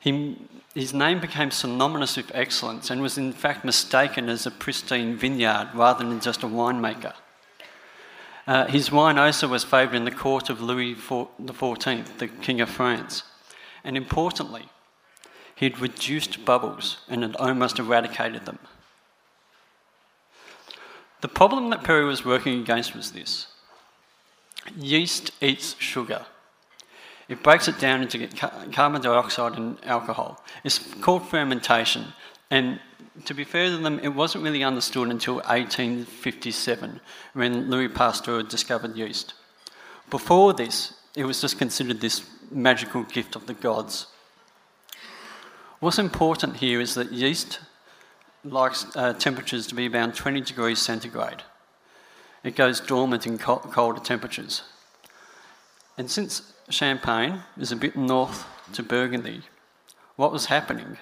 He 0.00 0.38
his 0.74 0.94
name 0.94 1.20
became 1.20 1.50
synonymous 1.50 2.16
with 2.16 2.30
excellence 2.34 2.90
and 2.90 3.00
was 3.00 3.18
in 3.18 3.32
fact 3.32 3.64
mistaken 3.64 4.28
as 4.28 4.46
a 4.46 4.50
pristine 4.50 5.16
vineyard 5.16 5.70
rather 5.74 6.04
than 6.04 6.20
just 6.20 6.42
a 6.42 6.46
winemaker. 6.46 7.14
Uh, 8.46 8.66
his 8.66 8.90
wine 8.90 9.18
also 9.18 9.48
was 9.48 9.64
favoured 9.64 9.94
in 9.94 10.04
the 10.04 10.10
court 10.10 10.48
of 10.48 10.60
Louis 10.60 10.94
XIV, 10.94 12.18
the 12.18 12.28
King 12.28 12.60
of 12.60 12.70
France. 12.70 13.22
And 13.84 13.96
importantly, 13.96 14.66
he 15.54 15.68
had 15.68 15.80
reduced 15.80 16.44
bubbles 16.44 16.98
and 17.08 17.22
had 17.22 17.36
almost 17.36 17.78
eradicated 17.78 18.46
them. 18.46 18.58
The 21.20 21.28
problem 21.28 21.70
that 21.70 21.82
Perry 21.82 22.04
was 22.04 22.24
working 22.24 22.60
against 22.60 22.94
was 22.94 23.12
this 23.12 23.48
yeast 24.76 25.30
eats 25.40 25.74
sugar. 25.78 26.26
It 27.28 27.42
breaks 27.42 27.68
it 27.68 27.78
down 27.78 28.02
into 28.02 28.26
carbon 28.72 29.02
dioxide 29.02 29.56
and 29.56 29.76
alcohol. 29.84 30.42
It's 30.64 30.78
called 30.78 31.28
fermentation. 31.28 32.06
And 32.50 32.80
to 33.26 33.34
be 33.34 33.44
fair 33.44 33.68
to 33.68 33.76
them, 33.76 34.00
it 34.00 34.08
wasn't 34.08 34.44
really 34.44 34.64
understood 34.64 35.08
until 35.10 35.36
1857 35.36 37.00
when 37.34 37.70
Louis 37.70 37.88
Pasteur 37.88 38.42
discovered 38.42 38.96
yeast. 38.96 39.34
Before 40.08 40.54
this, 40.54 40.94
it 41.14 41.24
was 41.24 41.40
just 41.40 41.58
considered 41.58 42.00
this 42.00 42.24
magical 42.50 43.02
gift 43.02 43.36
of 43.36 43.46
the 43.46 43.54
gods. 43.54 44.06
What's 45.80 45.98
important 45.98 46.56
here 46.56 46.80
is 46.80 46.94
that 46.94 47.12
yeast 47.12 47.60
likes 48.42 48.86
uh, 48.96 49.12
temperatures 49.12 49.66
to 49.66 49.74
be 49.74 49.88
around 49.88 50.14
20 50.14 50.40
degrees 50.40 50.80
centigrade. 50.80 51.42
It 52.42 52.56
goes 52.56 52.80
dormant 52.80 53.26
in 53.26 53.36
colder 53.36 54.00
temperatures. 54.00 54.62
And 55.98 56.10
since 56.10 56.52
Champagne 56.70 57.42
is 57.58 57.72
a 57.72 57.76
bit 57.76 57.96
north 57.96 58.46
to 58.74 58.82
Burgundy, 58.82 59.42
what 60.16 60.32
was 60.32 60.46
happening 60.46 60.98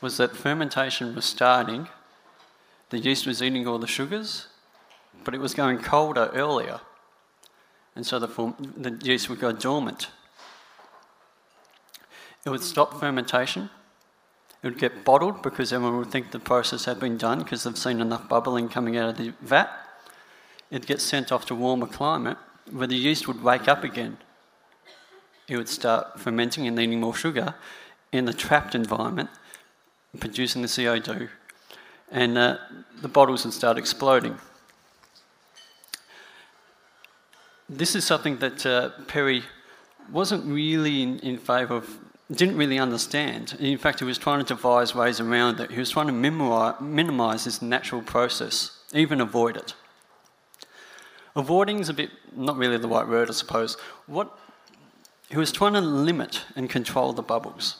was 0.00 0.16
that 0.18 0.36
fermentation 0.36 1.14
was 1.14 1.24
starting, 1.24 1.88
the 2.90 2.98
yeast 2.98 3.26
was 3.26 3.42
eating 3.42 3.66
all 3.66 3.78
the 3.78 3.86
sugars, 3.86 4.46
but 5.24 5.34
it 5.34 5.40
was 5.40 5.54
going 5.54 5.78
colder 5.78 6.30
earlier, 6.34 6.80
and 7.96 8.06
so 8.06 8.18
the, 8.18 8.54
the 8.76 8.98
yeast 9.04 9.28
would 9.28 9.40
go 9.40 9.52
dormant. 9.52 10.08
It 12.44 12.50
would 12.50 12.62
stop 12.62 13.00
fermentation. 13.00 13.70
It 14.62 14.68
would 14.68 14.78
get 14.78 15.04
bottled 15.04 15.42
because 15.42 15.72
everyone 15.72 15.98
would 15.98 16.10
think 16.10 16.30
the 16.30 16.38
process 16.38 16.84
had 16.84 17.00
been 17.00 17.16
done 17.16 17.40
because 17.40 17.64
they've 17.64 17.76
seen 17.76 18.00
enough 18.00 18.28
bubbling 18.28 18.68
coming 18.68 18.96
out 18.96 19.10
of 19.10 19.16
the 19.16 19.32
vat. 19.40 19.70
It'd 20.70 20.86
get 20.86 21.00
sent 21.00 21.32
off 21.32 21.46
to 21.46 21.54
warmer 21.54 21.86
climate 21.86 22.38
where 22.70 22.86
the 22.86 22.96
yeast 22.96 23.28
would 23.28 23.42
wake 23.42 23.68
up 23.68 23.84
again 23.84 24.18
it 25.48 25.56
would 25.56 25.68
start 25.68 26.18
fermenting 26.18 26.66
and 26.66 26.76
needing 26.76 27.00
more 27.00 27.14
sugar 27.14 27.54
in 28.12 28.24
the 28.24 28.32
trapped 28.32 28.74
environment, 28.74 29.28
producing 30.20 30.62
the 30.62 30.68
CO2, 30.68 31.28
and 32.10 32.38
uh, 32.38 32.58
the 33.02 33.08
bottles 33.08 33.44
would 33.44 33.54
start 33.54 33.76
exploding. 33.76 34.38
This 37.68 37.94
is 37.94 38.04
something 38.04 38.38
that 38.38 38.64
uh, 38.64 38.90
Perry 39.08 39.42
wasn't 40.12 40.44
really 40.44 41.02
in, 41.02 41.18
in 41.20 41.38
favour 41.38 41.76
of, 41.76 41.98
didn't 42.30 42.56
really 42.56 42.78
understand. 42.78 43.56
In 43.58 43.78
fact, 43.78 44.00
he 44.00 44.04
was 44.04 44.18
trying 44.18 44.38
to 44.44 44.54
devise 44.54 44.94
ways 44.94 45.18
around 45.18 45.60
it. 45.60 45.70
He 45.70 45.78
was 45.78 45.90
trying 45.90 46.06
to 46.06 46.12
minimise 46.80 47.44
this 47.44 47.62
natural 47.62 48.02
process, 48.02 48.78
even 48.92 49.20
avoid 49.20 49.56
it. 49.56 49.74
Avoiding 51.36 51.80
is 51.80 51.88
a 51.88 51.94
bit, 51.94 52.10
not 52.36 52.56
really 52.56 52.78
the 52.78 52.88
right 52.88 53.08
word, 53.08 53.28
I 53.28 53.32
suppose. 53.32 53.76
What 54.06 54.38
he 55.30 55.36
was 55.36 55.52
trying 55.52 55.72
to 55.74 55.80
limit 55.80 56.42
and 56.54 56.68
control 56.68 57.12
the 57.12 57.22
bubbles. 57.22 57.76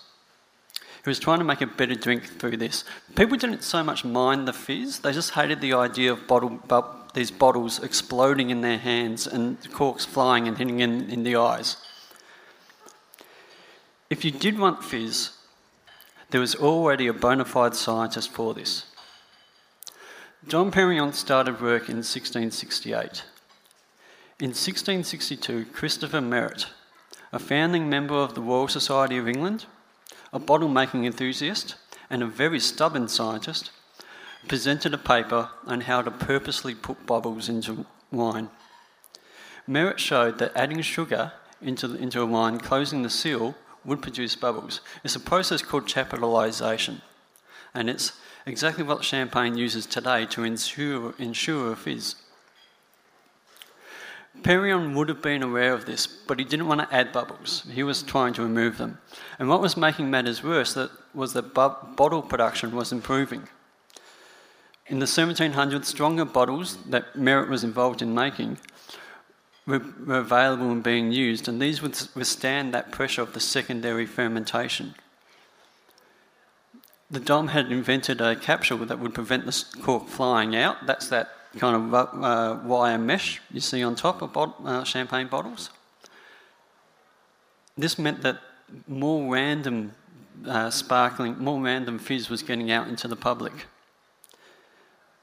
He 1.04 1.11
was 1.11 1.18
trying 1.18 1.38
to 1.38 1.44
make 1.44 1.61
a 1.61 1.66
better 1.66 1.94
drink 1.94 2.24
through 2.24 2.57
this. 2.57 2.85
People 3.14 3.37
didn't 3.37 3.62
so 3.62 3.85
much 3.85 4.04
mind 4.04 4.48
the 4.48 4.54
fizz, 4.54 5.00
they 5.00 5.12
just 5.12 5.33
hated 5.33 5.61
the 5.61 5.74
idea 5.74 6.12
of 6.12 6.26
bottle, 6.26 6.48
bu- 6.48 7.12
these 7.12 7.30
bottles 7.30 7.83
exploding 7.83 8.50
in 8.50 8.62
their 8.62 8.78
hands 8.78 9.26
and 9.26 9.59
corks 9.72 10.04
flying 10.04 10.48
and 10.48 10.57
hitting 10.57 10.80
in, 10.80 11.11
in 11.11 11.22
the 11.22 11.37
eyes. 11.37 11.76
If 14.09 14.24
you 14.24 14.30
did 14.30 14.59
want 14.59 14.83
fizz, 14.83 15.30
there 16.30 16.40
was 16.40 16.54
already 16.54 17.07
a 17.07 17.12
bona 17.12 17.44
fide 17.44 17.74
scientist 17.74 18.30
for 18.30 18.54
this. 18.54 18.87
John 20.48 20.70
Perignon 20.70 21.12
started 21.12 21.61
work 21.61 21.88
in 21.88 21.96
1668. 21.96 23.24
In 24.40 24.50
1662, 24.50 25.66
Christopher 25.66 26.20
Merret, 26.20 26.66
a 27.35 27.38
founding 27.40 27.90
member 27.90 28.14
of 28.14 28.37
the 28.37 28.40
Royal 28.40 28.68
Society 28.68 29.16
of 29.16 29.27
England, 29.27 29.66
a 30.33 30.38
bottle 30.38 30.68
making 30.68 31.05
enthusiast, 31.05 31.75
and 32.09 32.23
a 32.23 32.27
very 32.27 32.61
stubborn 32.61 33.09
scientist, 33.09 33.73
presented 34.47 34.94
a 34.94 34.99
paper 34.99 35.51
on 35.66 35.81
how 35.81 36.01
to 36.01 36.12
purposely 36.12 36.77
put 36.77 37.07
bubbles 37.07 37.49
into 37.49 37.87
wine. 38.12 38.51
Merret 39.66 39.99
showed 39.99 40.38
that 40.38 40.53
adding 40.55 40.81
sugar 40.83 41.33
into, 41.61 41.97
into 41.97 42.20
a 42.20 42.27
wine, 42.27 42.59
closing 42.59 43.03
the 43.03 43.11
seal, 43.11 43.57
would 43.85 44.01
produce 44.01 44.37
bubbles. 44.37 44.81
It's 45.03 45.16
a 45.16 45.20
process 45.20 45.61
called 45.61 45.87
chaptalization, 45.87 47.01
and 47.75 47.90
it's 47.90 48.12
exactly 48.47 48.85
what 48.85 49.03
champagne 49.03 49.59
uses 49.59 49.87
today 49.87 50.25
to 50.27 50.44
ensure, 50.44 51.14
ensure 51.18 51.73
a 51.73 51.77
fizz. 51.77 52.14
Perignon 54.42 54.94
would 54.94 55.09
have 55.09 55.23
been 55.23 55.42
aware 55.42 55.73
of 55.73 55.87
this, 55.87 56.07
but 56.07 56.38
he 56.38 56.44
didn't 56.44 56.66
want 56.66 56.81
to 56.81 56.94
add 56.94 57.12
bubbles. 57.12 57.64
He 57.70 57.83
was 57.83 58.03
trying 58.03 58.35
to 58.35 58.42
remove 58.42 58.79
them. 58.79 58.99
And 59.38 59.49
what 59.49 59.61
was 59.61 59.77
making 59.77 60.11
matters 60.11 60.42
worse 60.42 60.75
that 60.75 60.90
was 61.14 61.33
that 61.33 61.55
bu- 61.55 61.94
bottle 61.97 62.23
production 62.23 62.75
was 62.75 62.92
improving. 62.92 63.49
In 64.87 64.99
the 64.99 65.07
1700s, 65.07 65.87
stronger 65.87 66.27
bottles 66.27 66.77
that 66.88 67.16
Merret 67.16 67.49
was 67.49 67.64
involved 67.64 68.03
in 68.03 68.14
making 68.14 68.59
were, 69.66 69.83
were 70.05 70.18
available 70.18 70.70
and 70.70 70.83
being 70.83 71.11
used, 71.11 71.49
and 71.49 71.61
these 71.61 71.81
would 71.81 71.97
withstand 72.14 72.75
that 72.75 72.92
pressure 72.92 73.23
of 73.23 73.33
the 73.33 73.40
secondary 73.40 74.05
fermentation. 74.05 74.94
The 77.11 77.20
Dom 77.20 77.49
had 77.49 77.70
invented 77.70 78.20
a 78.20 78.37
capsule 78.37 78.79
that 78.79 78.99
would 78.99 79.14
prevent 79.14 79.47
the 79.47 79.64
cork 79.81 80.09
flying 80.09 80.55
out. 80.55 80.87
That's 80.87 81.09
that 81.09 81.31
kind 81.59 81.77
of 81.77 81.95
uh, 81.95 82.61
wire 82.64 82.99
mesh 82.99 83.40
you 83.51 83.61
see 83.61 83.83
on 83.83 83.95
top 83.95 84.23
of 84.23 84.33
bot- 84.33 84.61
uh, 84.64 84.85
champagne 84.85 85.29
bottles. 85.29 85.71
This 87.77 87.99
meant 87.99 88.23
that 88.23 88.40
more 88.87 89.33
random 89.33 89.93
uh, 90.47 90.71
sparkling, 90.71 91.38
more 91.38 91.61
random 91.61 91.99
fizz 91.99 92.29
was 92.29 92.43
getting 92.43 92.71
out 92.71 92.88
into 92.88 93.09
the 93.09 93.17
public. 93.17 93.67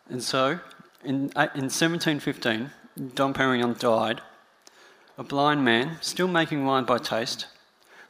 And 0.09 0.21
so, 0.21 0.59
in, 1.03 1.31
uh, 1.35 1.47
in 1.55 1.69
1715, 1.69 2.71
Dom 3.15 3.33
Perignon 3.33 3.79
died, 3.79 4.21
a 5.17 5.23
blind 5.23 5.63
man, 5.63 5.97
still 6.01 6.27
making 6.27 6.65
wine 6.65 6.83
by 6.83 6.97
taste, 6.97 7.47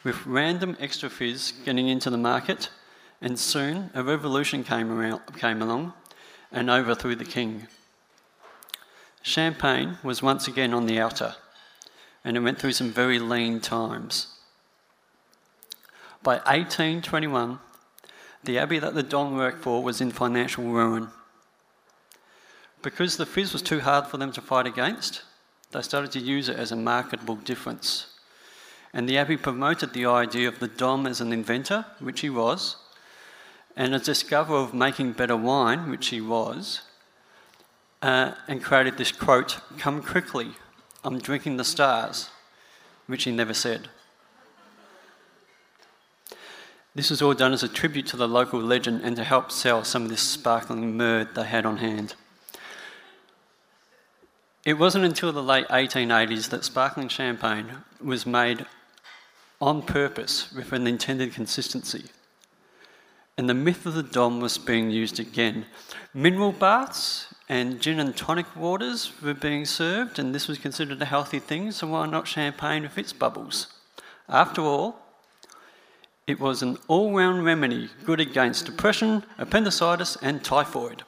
with 0.03 0.25
random 0.25 0.75
extra 0.79 1.09
fizz 1.09 1.53
getting 1.63 1.87
into 1.87 2.09
the 2.09 2.17
market, 2.17 2.69
and 3.21 3.37
soon 3.37 3.91
a 3.93 4.03
revolution 4.03 4.63
came, 4.63 4.91
around, 4.91 5.21
came 5.37 5.61
along 5.61 5.93
and 6.51 6.69
overthrew 6.69 7.15
the 7.15 7.25
king. 7.25 7.67
Champagne 9.21 9.97
was 10.03 10.21
once 10.21 10.47
again 10.47 10.73
on 10.73 10.87
the 10.87 10.99
outer, 10.99 11.35
and 12.23 12.35
it 12.35 12.41
went 12.41 12.59
through 12.59 12.71
some 12.71 12.91
very 12.91 13.19
lean 13.19 13.59
times. 13.59 14.27
By 16.23 16.35
1821, 16.37 17.59
the 18.43 18.57
abbey 18.57 18.79
that 18.79 18.95
the 18.95 19.03
Dom 19.03 19.35
worked 19.35 19.63
for 19.63 19.83
was 19.83 20.01
in 20.01 20.11
financial 20.11 20.63
ruin. 20.63 21.09
Because 22.81 23.17
the 23.17 23.25
fizz 23.25 23.53
was 23.53 23.61
too 23.61 23.81
hard 23.81 24.07
for 24.07 24.17
them 24.17 24.31
to 24.31 24.41
fight 24.41 24.65
against, 24.65 25.21
they 25.71 25.81
started 25.81 26.11
to 26.13 26.19
use 26.19 26.49
it 26.49 26.57
as 26.57 26.71
a 26.71 26.75
marketable 26.75 27.35
difference. 27.35 28.07
And 28.93 29.07
the 29.07 29.17
abbey 29.17 29.37
promoted 29.37 29.93
the 29.93 30.05
idea 30.05 30.47
of 30.47 30.59
the 30.59 30.67
Dom 30.67 31.05
as 31.05 31.21
an 31.21 31.31
inventor, 31.31 31.85
which 31.99 32.21
he 32.21 32.29
was, 32.29 32.75
and 33.75 33.95
a 33.95 33.99
discoverer 33.99 34.57
of 34.57 34.73
making 34.73 35.13
better 35.13 35.37
wine, 35.37 35.89
which 35.89 36.07
he 36.07 36.19
was, 36.19 36.81
uh, 38.01 38.33
and 38.47 38.63
created 38.63 38.97
this 38.97 39.11
quote, 39.11 39.59
Come 39.77 40.01
quickly, 40.01 40.51
I'm 41.03 41.19
drinking 41.19 41.57
the 41.57 41.63
stars, 41.63 42.29
which 43.07 43.23
he 43.23 43.31
never 43.31 43.53
said. 43.53 43.89
This 46.93 47.09
was 47.09 47.21
all 47.21 47.33
done 47.33 47.53
as 47.53 47.63
a 47.63 47.69
tribute 47.69 48.07
to 48.07 48.17
the 48.17 48.27
local 48.27 48.59
legend 48.59 49.01
and 49.03 49.15
to 49.15 49.23
help 49.23 49.51
sell 49.51 49.83
some 49.83 50.03
of 50.03 50.09
this 50.09 50.21
sparkling 50.21 50.97
mead 50.97 51.29
they 51.35 51.45
had 51.45 51.65
on 51.65 51.77
hand. 51.77 52.15
It 54.65 54.73
wasn't 54.73 55.05
until 55.05 55.31
the 55.31 55.41
late 55.41 55.67
1880s 55.69 56.49
that 56.49 56.65
sparkling 56.65 57.07
champagne 57.07 57.77
was 58.03 58.25
made 58.25 58.65
on 59.61 59.81
purpose 59.81 60.51
with 60.51 60.73
an 60.73 60.85
intended 60.85 61.33
consistency. 61.33 62.05
And 63.37 63.49
the 63.49 63.53
myth 63.53 63.85
of 63.85 63.93
the 63.93 64.03
Dom 64.03 64.39
was 64.39 64.57
being 64.57 64.91
used 64.91 65.19
again. 65.19 65.65
Mineral 66.13 66.51
baths 66.51 67.33
and 67.51 67.81
gin 67.81 67.99
and 67.99 68.15
tonic 68.15 68.55
waters 68.55 69.11
were 69.21 69.33
being 69.33 69.65
served, 69.65 70.17
and 70.17 70.33
this 70.33 70.47
was 70.47 70.57
considered 70.57 71.01
a 71.01 71.05
healthy 71.05 71.37
thing, 71.37 71.69
so 71.73 71.85
why 71.85 72.05
not 72.05 72.25
champagne 72.25 72.83
with 72.83 72.97
its 72.97 73.11
bubbles? 73.11 73.67
After 74.29 74.61
all, 74.61 74.95
it 76.25 76.39
was 76.39 76.61
an 76.61 76.77
all 76.87 77.13
round 77.13 77.43
remedy 77.43 77.89
good 78.05 78.21
against 78.21 78.67
depression, 78.67 79.25
appendicitis, 79.37 80.15
and 80.21 80.41
typhoid. 80.41 81.03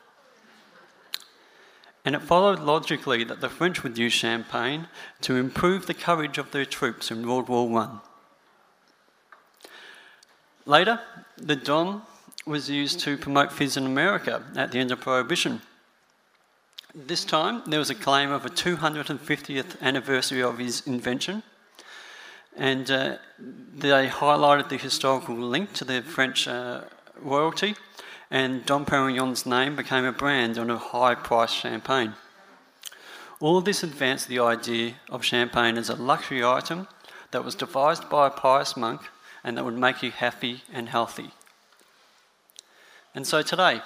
And 2.03 2.13
it 2.13 2.21
followed 2.21 2.59
logically 2.59 3.23
that 3.23 3.39
the 3.39 3.47
French 3.47 3.81
would 3.81 3.97
use 3.97 4.11
champagne 4.11 4.89
to 5.21 5.37
improve 5.37 5.85
the 5.85 5.93
courage 5.93 6.37
of 6.37 6.51
their 6.51 6.65
troops 6.65 7.09
in 7.09 7.25
World 7.25 7.47
War 7.47 7.79
I. 7.79 7.99
Later, 10.65 10.99
the 11.37 11.55
Dom 11.55 12.01
was 12.45 12.69
used 12.69 12.99
to 12.99 13.15
promote 13.17 13.53
fizz 13.53 13.77
in 13.77 13.85
America 13.85 14.43
at 14.57 14.73
the 14.73 14.79
end 14.79 14.91
of 14.91 14.99
Prohibition. 14.99 15.61
This 16.95 17.25
time, 17.25 17.63
there 17.65 17.79
was 17.79 17.89
a 17.89 17.95
claim 17.95 18.29
of 18.29 18.45
a 18.45 18.49
250th 18.49 19.81
anniversary 19.81 20.43
of 20.43 20.59
his 20.59 20.85
invention, 20.85 21.41
and 22.55 22.91
uh, 22.91 23.17
they 23.39 24.07
highlighted 24.07 24.69
the 24.69 24.77
historical 24.77 25.35
link 25.35 25.73
to 25.73 25.85
the 25.85 26.03
French 26.03 26.47
uh, 26.47 26.81
royalty, 27.19 27.75
and 28.29 28.63
Dom 28.67 28.85
Perignon's 28.85 29.43
name 29.43 29.75
became 29.75 30.05
a 30.05 30.11
brand 30.11 30.59
on 30.59 30.69
a 30.69 30.77
high 30.77 31.15
priced 31.15 31.55
champagne. 31.55 32.13
All 33.39 33.57
of 33.57 33.65
this 33.65 33.81
advanced 33.81 34.27
the 34.27 34.37
idea 34.37 34.93
of 35.09 35.25
champagne 35.25 35.79
as 35.79 35.89
a 35.89 35.95
luxury 35.95 36.45
item 36.45 36.87
that 37.31 37.43
was 37.43 37.55
devised 37.55 38.07
by 38.07 38.27
a 38.27 38.29
pious 38.29 38.77
monk 38.77 39.01
and 39.43 39.57
that 39.57 39.65
would 39.65 39.79
make 39.79 40.03
you 40.03 40.11
happy 40.11 40.61
and 40.71 40.89
healthy. 40.89 41.31
And 43.15 43.25
so 43.25 43.41
today, 43.41 43.81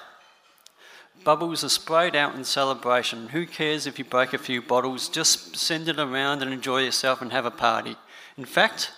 bubbles 1.23 1.63
are 1.63 1.69
sprayed 1.69 2.15
out 2.15 2.35
in 2.35 2.43
celebration. 2.43 3.29
Who 3.29 3.45
cares 3.45 3.85
if 3.85 3.99
you 3.99 4.05
break 4.05 4.33
a 4.33 4.37
few 4.37 4.61
bottles? 4.61 5.09
Just 5.09 5.55
send 5.55 5.87
it 5.87 5.99
around 5.99 6.41
and 6.41 6.53
enjoy 6.53 6.81
yourself 6.83 7.21
and 7.21 7.31
have 7.31 7.45
a 7.45 7.51
party. 7.51 7.95
In 8.37 8.45
fact, 8.45 8.91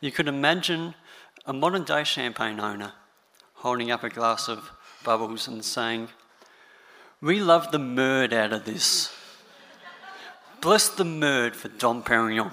you 0.00 0.10
could 0.10 0.28
imagine 0.28 0.94
a 1.46 1.52
modern 1.52 1.84
day 1.84 2.04
champagne 2.04 2.60
owner 2.60 2.92
holding 3.54 3.90
up 3.90 4.02
a 4.02 4.08
glass 4.08 4.48
of 4.48 4.70
bubbles 5.04 5.46
and 5.46 5.64
saying, 5.64 6.08
We 7.20 7.40
love 7.40 7.70
the 7.70 7.78
murd 7.78 8.32
out 8.32 8.52
of 8.52 8.64
this. 8.64 9.12
Bless 10.60 10.88
the 10.88 11.04
murd 11.04 11.54
for 11.54 11.68
Dom 11.68 12.02
Perignon. 12.02 12.52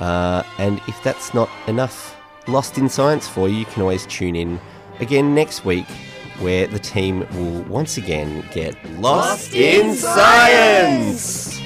uh, 0.00 0.42
and 0.58 0.80
if 0.86 1.02
that's 1.02 1.34
not 1.34 1.48
enough 1.66 2.16
Lost 2.48 2.78
in 2.78 2.88
Science 2.88 3.26
for 3.26 3.48
you, 3.48 3.56
you 3.56 3.64
can 3.64 3.82
always 3.82 4.06
tune 4.06 4.36
in 4.36 4.60
again 5.00 5.34
next 5.34 5.64
week 5.64 5.86
where 6.38 6.66
the 6.66 6.78
team 6.78 7.26
will 7.34 7.62
once 7.62 7.96
again 7.96 8.44
get 8.52 8.76
Lost 9.00 9.54
in 9.54 9.94
Science! 9.94 11.56
Thanks 11.56 11.65